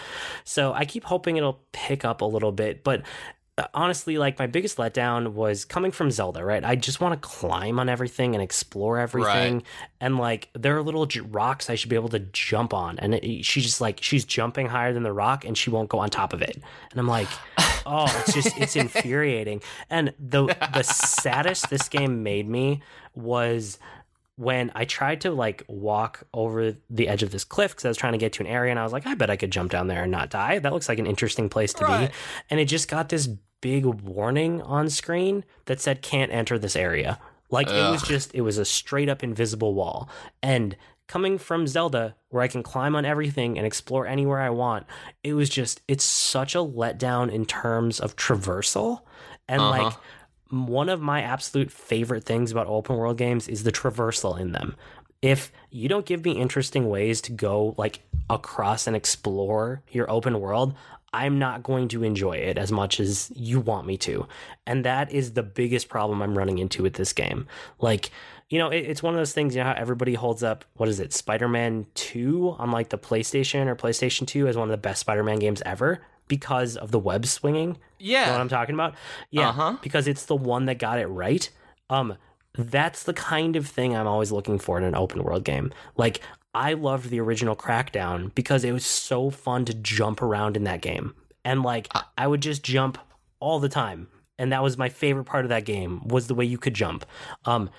[0.44, 3.02] So I keep hoping it'll pick up a little bit, but
[3.74, 6.64] honestly, like my biggest letdown was coming from Zelda, right?
[6.64, 9.54] I just want to climb on everything and explore everything.
[9.54, 9.64] Right.
[10.00, 12.98] And like there are little j- rocks I should be able to jump on.
[12.98, 15.98] And it, she's just like, she's jumping higher than the rock and she won't go
[15.98, 16.60] on top of it.
[16.90, 17.28] And I'm like,
[17.86, 19.62] oh, it's just, it's infuriating.
[19.88, 22.82] And the, the saddest this game made me
[23.14, 23.78] was
[24.40, 27.98] when I tried to like walk over the edge of this cliff because I was
[27.98, 29.70] trying to get to an area and I was like, I bet I could jump
[29.70, 30.58] down there and not die.
[30.58, 32.08] That looks like an interesting place to Right.
[32.08, 32.14] be.
[32.48, 33.26] And it just got this
[33.60, 37.18] big warning on screen that said can't enter this area.
[37.50, 40.08] Like it was just it was a straight up invisible wall.
[40.42, 40.74] And
[41.06, 44.86] coming from Zelda where I can climb on everything and explore anywhere I want,
[45.22, 49.00] it was just it's such a letdown in terms of traversal.
[49.48, 49.70] And Uh-huh.
[49.70, 49.92] like
[50.50, 54.76] one of my absolute favorite things about open world games is the traversal in them.
[55.22, 60.40] If you don't give me interesting ways to go like across and explore your open
[60.40, 60.74] world,
[61.12, 64.26] I'm not going to enjoy it as much as you want me to.
[64.66, 67.46] And that is the biggest problem I'm running into with this game.
[67.80, 68.10] Like,
[68.48, 70.88] you know, it, it's one of those things, you know, how everybody holds up, what
[70.88, 74.72] is it, Spider Man 2 on like the PlayStation or PlayStation 2 as one of
[74.72, 76.00] the best Spider Man games ever
[76.30, 77.76] because of the web swinging.
[78.22, 78.94] You know what I'm talking about?
[79.30, 79.76] Yeah, Uh-huh.
[79.82, 81.50] because it's the one that got it right.
[81.90, 82.16] Um,
[82.56, 85.72] that's the kind of thing I'm always looking for in an open world game.
[85.96, 86.20] Like
[86.54, 90.80] I loved the original Crackdown because it was so fun to jump around in that
[90.80, 91.14] game,
[91.44, 92.96] and like I would just jump
[93.38, 94.08] all the time,
[94.38, 97.04] and that was my favorite part of that game was the way you could jump.
[97.44, 97.70] Um,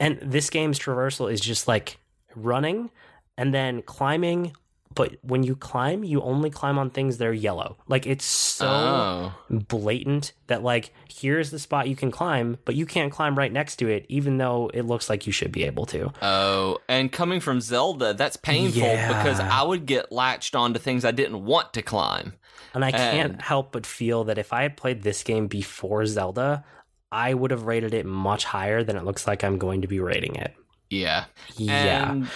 [0.00, 1.98] and this game's traversal is just like
[2.34, 2.90] running
[3.38, 4.52] and then climbing.
[4.94, 7.76] But when you climb, you only climb on things that are yellow.
[7.88, 9.32] Like it's so oh.
[9.50, 13.76] blatant that like here's the spot you can climb, but you can't climb right next
[13.76, 16.12] to it, even though it looks like you should be able to.
[16.22, 19.08] Oh, and coming from Zelda, that's painful Yeah.
[19.08, 22.34] because I would get latched onto things I didn't want to climb.
[22.72, 26.06] And I can't And- help but feel that if I had played this game before
[26.06, 26.64] Zelda,
[27.10, 30.00] I would have rated it much higher than it looks like I'm going to be
[30.00, 30.54] rating it.
[30.90, 31.26] Yeah.
[31.56, 32.10] Yeah.
[32.10, 32.28] And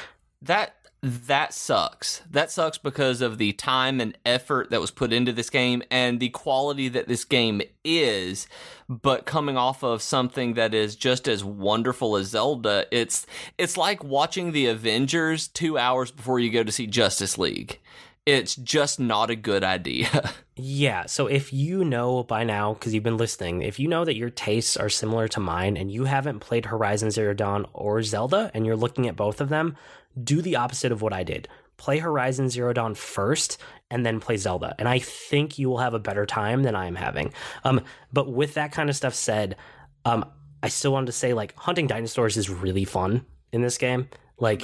[0.43, 2.23] that that sucks.
[2.31, 6.19] That sucks because of the time and effort that was put into this game and
[6.19, 8.49] the quality that this game is,
[8.89, 13.27] but coming off of something that is just as wonderful as Zelda, it's
[13.59, 17.79] it's like watching the Avengers 2 hours before you go to see Justice League.
[18.27, 20.33] It's just not a good idea.
[20.61, 24.17] Yeah, so if you know by now, because you've been listening, if you know that
[24.17, 28.51] your tastes are similar to mine and you haven't played Horizon Zero Dawn or Zelda
[28.53, 29.77] and you're looking at both of them,
[30.25, 31.49] do the opposite of what I did.
[31.77, 33.59] Play Horizon Zero Dawn first
[33.91, 34.75] and then play Zelda.
[34.79, 37.33] And I think you will have a better time than I am having.
[37.65, 39.57] Um, but with that kind of stuff said,
[40.05, 40.25] um,
[40.63, 44.09] I still wanted to say like hunting dinosaurs is really fun in this game.
[44.39, 44.61] Like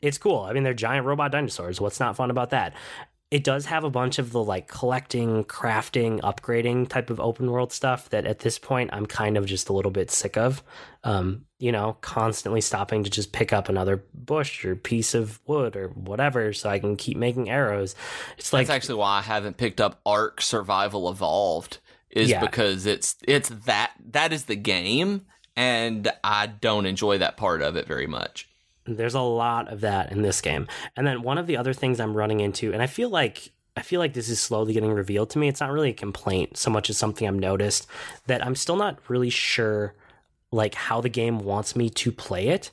[0.00, 0.40] it's cool.
[0.40, 1.80] I mean, they're giant robot dinosaurs.
[1.80, 2.74] What's not fun about that?
[3.34, 7.72] It does have a bunch of the like collecting, crafting, upgrading type of open world
[7.72, 10.62] stuff that at this point I'm kind of just a little bit sick of.
[11.02, 15.74] Um, you know, constantly stopping to just pick up another bush or piece of wood
[15.74, 17.96] or whatever so I can keep making arrows.
[18.38, 21.78] It's like That's actually why I haven't picked up Ark Survival Evolved
[22.10, 22.38] is Yeah.
[22.38, 25.26] because it's it's that that is the game
[25.56, 28.48] and I don't enjoy that part of it very much.
[28.86, 30.66] There's a lot of that in this game.
[30.96, 33.82] And then one of the other things I'm running into, and I feel like I
[33.82, 35.48] feel like this is slowly getting revealed to me.
[35.48, 37.88] It's not really a complaint so much as something I've noticed
[38.26, 39.94] that I'm still not really sure
[40.52, 42.70] like how the game wants me to play it.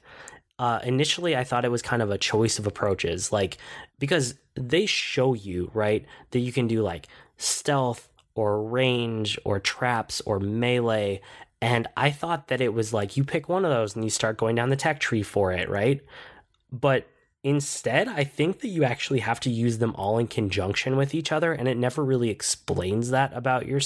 [0.60, 3.58] Uh, initially, I thought it was kind of a choice of approaches, like
[3.98, 7.08] because they show you right that you can do like
[7.38, 11.22] stealth or range or traps or melee,
[11.62, 14.38] and I thought that it was like you pick one of those and you start
[14.38, 16.02] going down the tech tree for it, right?
[16.72, 17.08] But
[17.44, 21.32] instead, I think that you actually have to use them all in conjunction with each
[21.32, 23.80] other, and it never really explains that about your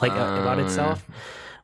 [0.00, 0.62] like uh, about Uh.
[0.62, 1.06] itself.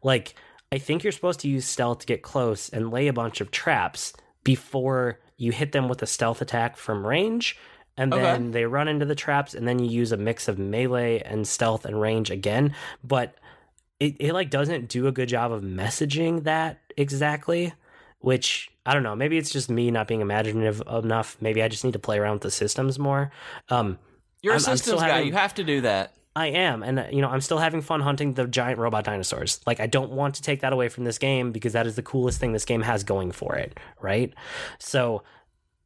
[0.03, 0.35] Like
[0.73, 3.51] I think you're supposed to use stealth to get close and lay a bunch of
[3.51, 4.13] traps
[4.43, 7.57] before you hit them with a stealth attack from range.
[7.97, 8.23] And Okay.
[8.23, 11.47] then they run into the traps, and then you use a mix of melee and
[11.47, 12.75] stealth and range again.
[13.05, 13.37] But
[14.01, 17.73] it, it like doesn't do a good job of messaging that exactly
[18.21, 21.37] which i don't know maybe it's just me not being imaginative enough.
[21.41, 23.31] Maybe i just need to play around with the systems more.
[23.69, 23.99] Um
[24.43, 26.15] You're a I'm- I'm systems guy, having- you have to do that.
[26.37, 29.61] i am and uh, you know i'm still having fun hunting the giant robot dinosaurs.
[29.67, 32.03] Like i don't want to take that away from this game because that is the
[32.03, 34.33] coolest thing this game has going for it right?
[34.79, 35.23] So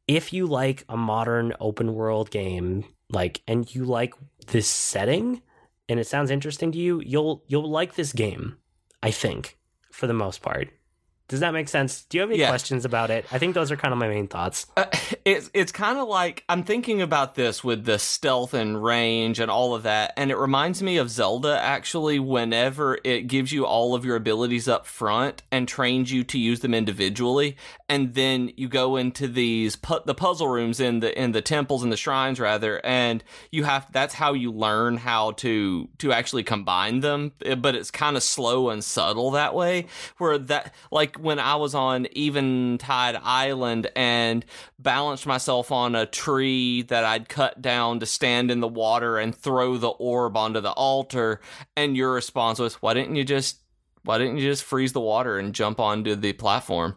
[0.07, 4.13] if you like a modern open world game like and you like
[4.47, 5.41] this setting
[5.89, 8.57] and it sounds interesting to you you'll you'll like this game
[9.03, 9.57] i think
[9.91, 10.69] for the most part
[11.29, 12.49] does that make sense do you have any Yeah.
[12.49, 14.85] questions about it i think those are kind of my main thoughts Uh,
[15.25, 19.49] It's it's kind of like I'm thinking about this with the stealth and range and
[19.51, 22.17] all of that, and it reminds me of Zelda actually.
[22.19, 26.61] Whenever it gives you all of your abilities up front and trains you to use
[26.61, 27.57] them individually,
[27.87, 31.83] and then you go into these pu- the puzzle rooms in the in the temples
[31.83, 36.43] and the shrines rather, and you have that's how you learn how to to actually
[36.43, 37.33] combine them.
[37.57, 39.85] But it's kind of slow and subtle that way.
[40.17, 44.45] Where that like when I was on Eventide Island and
[44.77, 49.35] balanced myself on a tree that I'd cut down to stand in the water and
[49.35, 51.41] throw the orb onto the altar,
[51.75, 53.59] and your response was, "Why didn't you just
[54.03, 56.95] why didn't you just freeze the water and jump onto the platform?"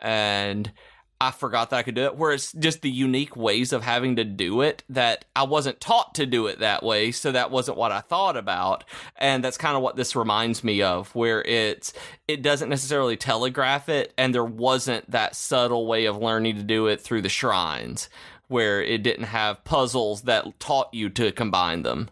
[0.00, 0.72] And
[1.20, 2.16] I forgot that I could do it.
[2.16, 6.14] Where it's just the unique ways of having to do it that I wasn't taught
[6.14, 8.84] to do it that way, so that wasn't what I thought about.
[9.16, 11.92] And that's kind of what this reminds me of, where it's
[12.26, 16.86] it doesn't necessarily telegraph it, and there wasn't that subtle way of learning to do
[16.86, 18.08] it through the shrines,
[18.48, 22.08] where it didn't have puzzles that taught you to combine them.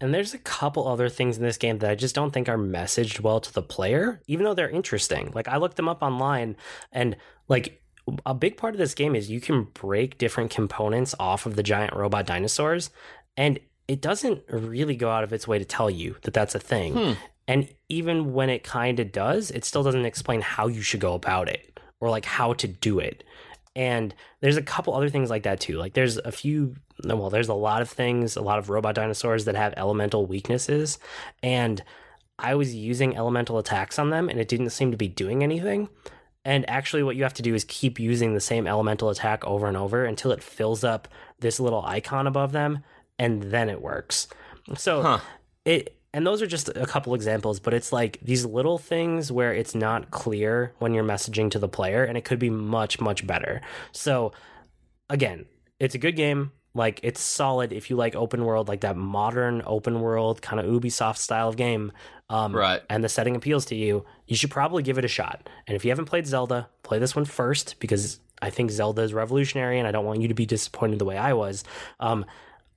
[0.00, 2.58] And there's a couple other things in this game that I just don't think are
[2.58, 5.30] messaged well to the player, even though they're interesting.
[5.32, 6.56] Like I looked them up online
[6.90, 7.16] and
[7.48, 7.81] like
[8.26, 11.62] a big part of this game is you can break different components off of the
[11.62, 12.90] giant robot dinosaurs
[13.36, 16.60] and it doesn't really go out of its way to tell you that that's a
[16.60, 16.94] thing.
[16.94, 17.12] Hmm.
[17.48, 21.14] And even when it kind of does, it still doesn't explain how you should go
[21.14, 23.24] about it or like how to do it.
[23.74, 25.76] And there's a couple other things like that too.
[25.76, 29.44] Like there's a few well, there's a lot of things, a lot of robot dinosaurs
[29.46, 30.98] that have elemental weaknesses
[31.42, 31.82] and
[32.38, 35.88] I was using elemental attacks on them and it didn't seem to be doing anything.
[36.44, 39.68] And actually, what you have to do is keep using the same elemental attack over
[39.68, 42.82] and over until it fills up this little icon above them,
[43.18, 44.26] and then it works.
[44.76, 45.18] So Huh.
[45.64, 49.54] it and those are just a couple examples, but it's like these little things where
[49.54, 53.26] it's not clear when you're messaging to the player, and it could be much much
[53.26, 53.60] better.
[53.92, 54.32] So
[55.08, 55.46] again,
[55.80, 56.52] it's a good game.
[56.74, 60.66] Like it's solid if you like open world, like that modern open world kind of
[60.66, 61.92] Ubisoft style of game.
[62.32, 62.82] Um, Right.
[62.88, 65.48] and the setting appeals to you, you should probably give it a shot.
[65.66, 69.12] And if you haven't played Zelda, play this one first because I think Zelda is
[69.14, 71.62] revolutionary and I don't want you to be disappointed the way I was.
[72.00, 72.24] Um,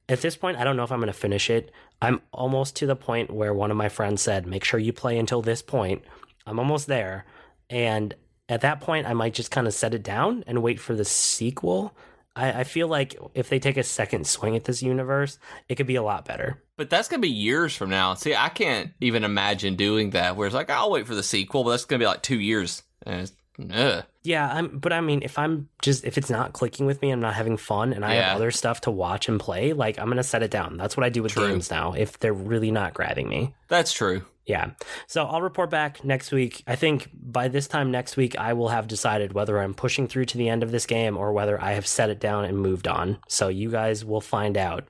[0.07, 1.71] at this point, I don't know if I'm going to finish it.
[2.01, 5.17] I'm almost to the point where one of my friends said, make sure you play
[5.17, 6.03] until this point.
[6.45, 7.25] I'm almost there.
[7.69, 8.13] And
[8.47, 11.05] at that point, I might just kind of set it down and wait for the
[11.05, 11.95] sequel.
[12.35, 15.87] I, I feel like if they take a second swing at this universe, it could
[15.87, 16.61] be a lot better.
[16.77, 18.13] But that's gonna be years from now.
[18.15, 20.35] See, I can't even imagine doing that.
[20.35, 22.83] Where it's like, I'll wait for the sequel, but that's gonna be like two years.
[23.05, 23.33] And it's,
[23.73, 24.03] ugh.
[24.23, 27.21] Yeah, I'm, but I mean, if I'm just if it's not clicking with me, I'm
[27.21, 28.27] not having fun, and I Yeah.
[28.29, 29.71] have other stuff to watch and play.
[29.73, 30.75] Like I'm gonna set it down.
[30.77, 31.47] That's what I do with True.
[31.47, 31.93] games now.
[31.93, 34.23] If they're really not grabbing me, That's true.
[34.45, 34.71] Yeah.
[35.07, 36.63] So I'll report back next week.
[36.67, 40.25] I think by this time next week, I will have decided whether I'm pushing through
[40.25, 42.87] to the end of this game or whether I have set it down and moved
[42.87, 43.17] on.
[43.27, 44.87] So you guys will find out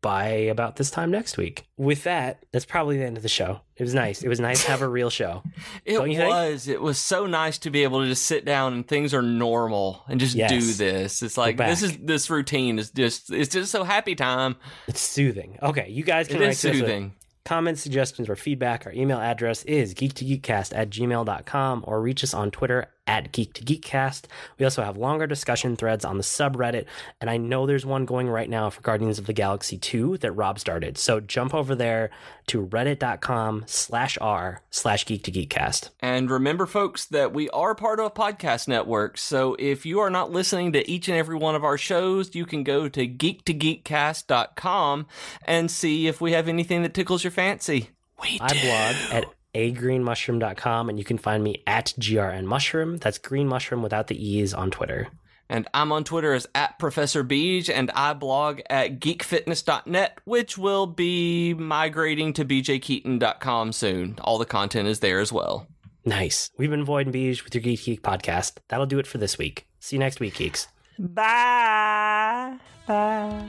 [0.00, 1.66] by about this time next week.
[1.76, 3.60] With that, that's probably the end of the show.
[3.76, 4.22] It was nice.
[4.22, 5.42] It was nice to have a real show.
[5.84, 6.20] It Don't think?
[6.30, 6.68] was.
[6.68, 10.04] It was so nice to be able to just sit down and things are normal
[10.08, 10.50] and just Yes.
[10.50, 11.22] do this.
[11.24, 14.54] It's like this is this routine is just it's just so happy time.
[14.86, 15.58] It's soothing.
[15.60, 17.14] Okay, you guys can It is to us with- soothing.
[17.48, 22.50] Comments, suggestions, or feedback, our email address is geek2geekcast at gmail.com or reach us on
[22.50, 24.26] Twitter at Geek to Geekcast.
[24.58, 26.84] We also have longer discussion threads on the subreddit,
[27.20, 30.32] and I know there's one going right now for Guardians of the Galaxy 2 that
[30.32, 30.98] Rob started.
[30.98, 32.10] So jump over there
[32.48, 35.90] to reddit.com slash r slash geek to geekcast.
[36.00, 39.18] And remember, folks, that we are part of a podcast network.
[39.18, 42.44] So if you are not listening to each and every one of our shows, you
[42.46, 45.06] can go to geek2geekcast.com
[45.46, 47.90] and see if we have anything that tickles your fancy.
[48.20, 53.00] We I blog at agreenmushroom.com, and you can find me at grnmushroom.
[53.00, 55.08] That's green mushroom without the e's on Twitter.
[55.50, 60.86] And I'm on Twitter as at Professor Beej, and I blog at geekfitness.net, which will
[60.86, 64.18] be migrating to bjkeaton.com soon.
[64.20, 65.66] All the content is there as well.
[66.04, 66.50] Nice.
[66.58, 68.58] We've been Void and Beej with your Geek Geek podcast.
[68.68, 69.66] That'll do it for this week.
[69.80, 70.68] See you next week, geeks.
[70.98, 72.56] Bye.
[72.86, 73.48] Bye.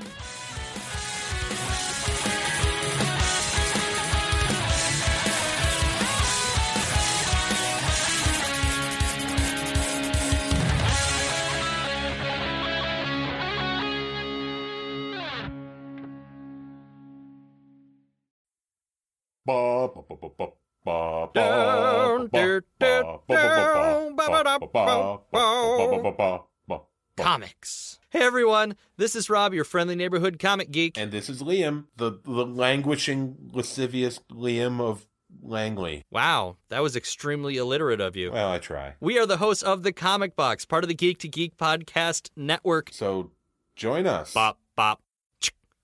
[27.17, 27.99] Comics.
[28.11, 30.97] Hey everyone, this is Rob, your friendly neighborhood comic geek.
[30.97, 35.07] And this is Liam, the, the languishing, lascivious Liam of
[35.41, 36.05] Langley.
[36.11, 38.31] Wow, that was extremely illiterate of you.
[38.31, 38.95] Well, I try.
[38.99, 42.29] We are the hosts of The Comic Box, part of the Geek to Geek podcast
[42.35, 42.89] network.
[42.93, 43.31] So
[43.75, 44.33] join us.
[44.33, 45.01] Bop, bop.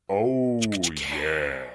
[0.08, 0.62] Oh,
[1.12, 1.75] yeah.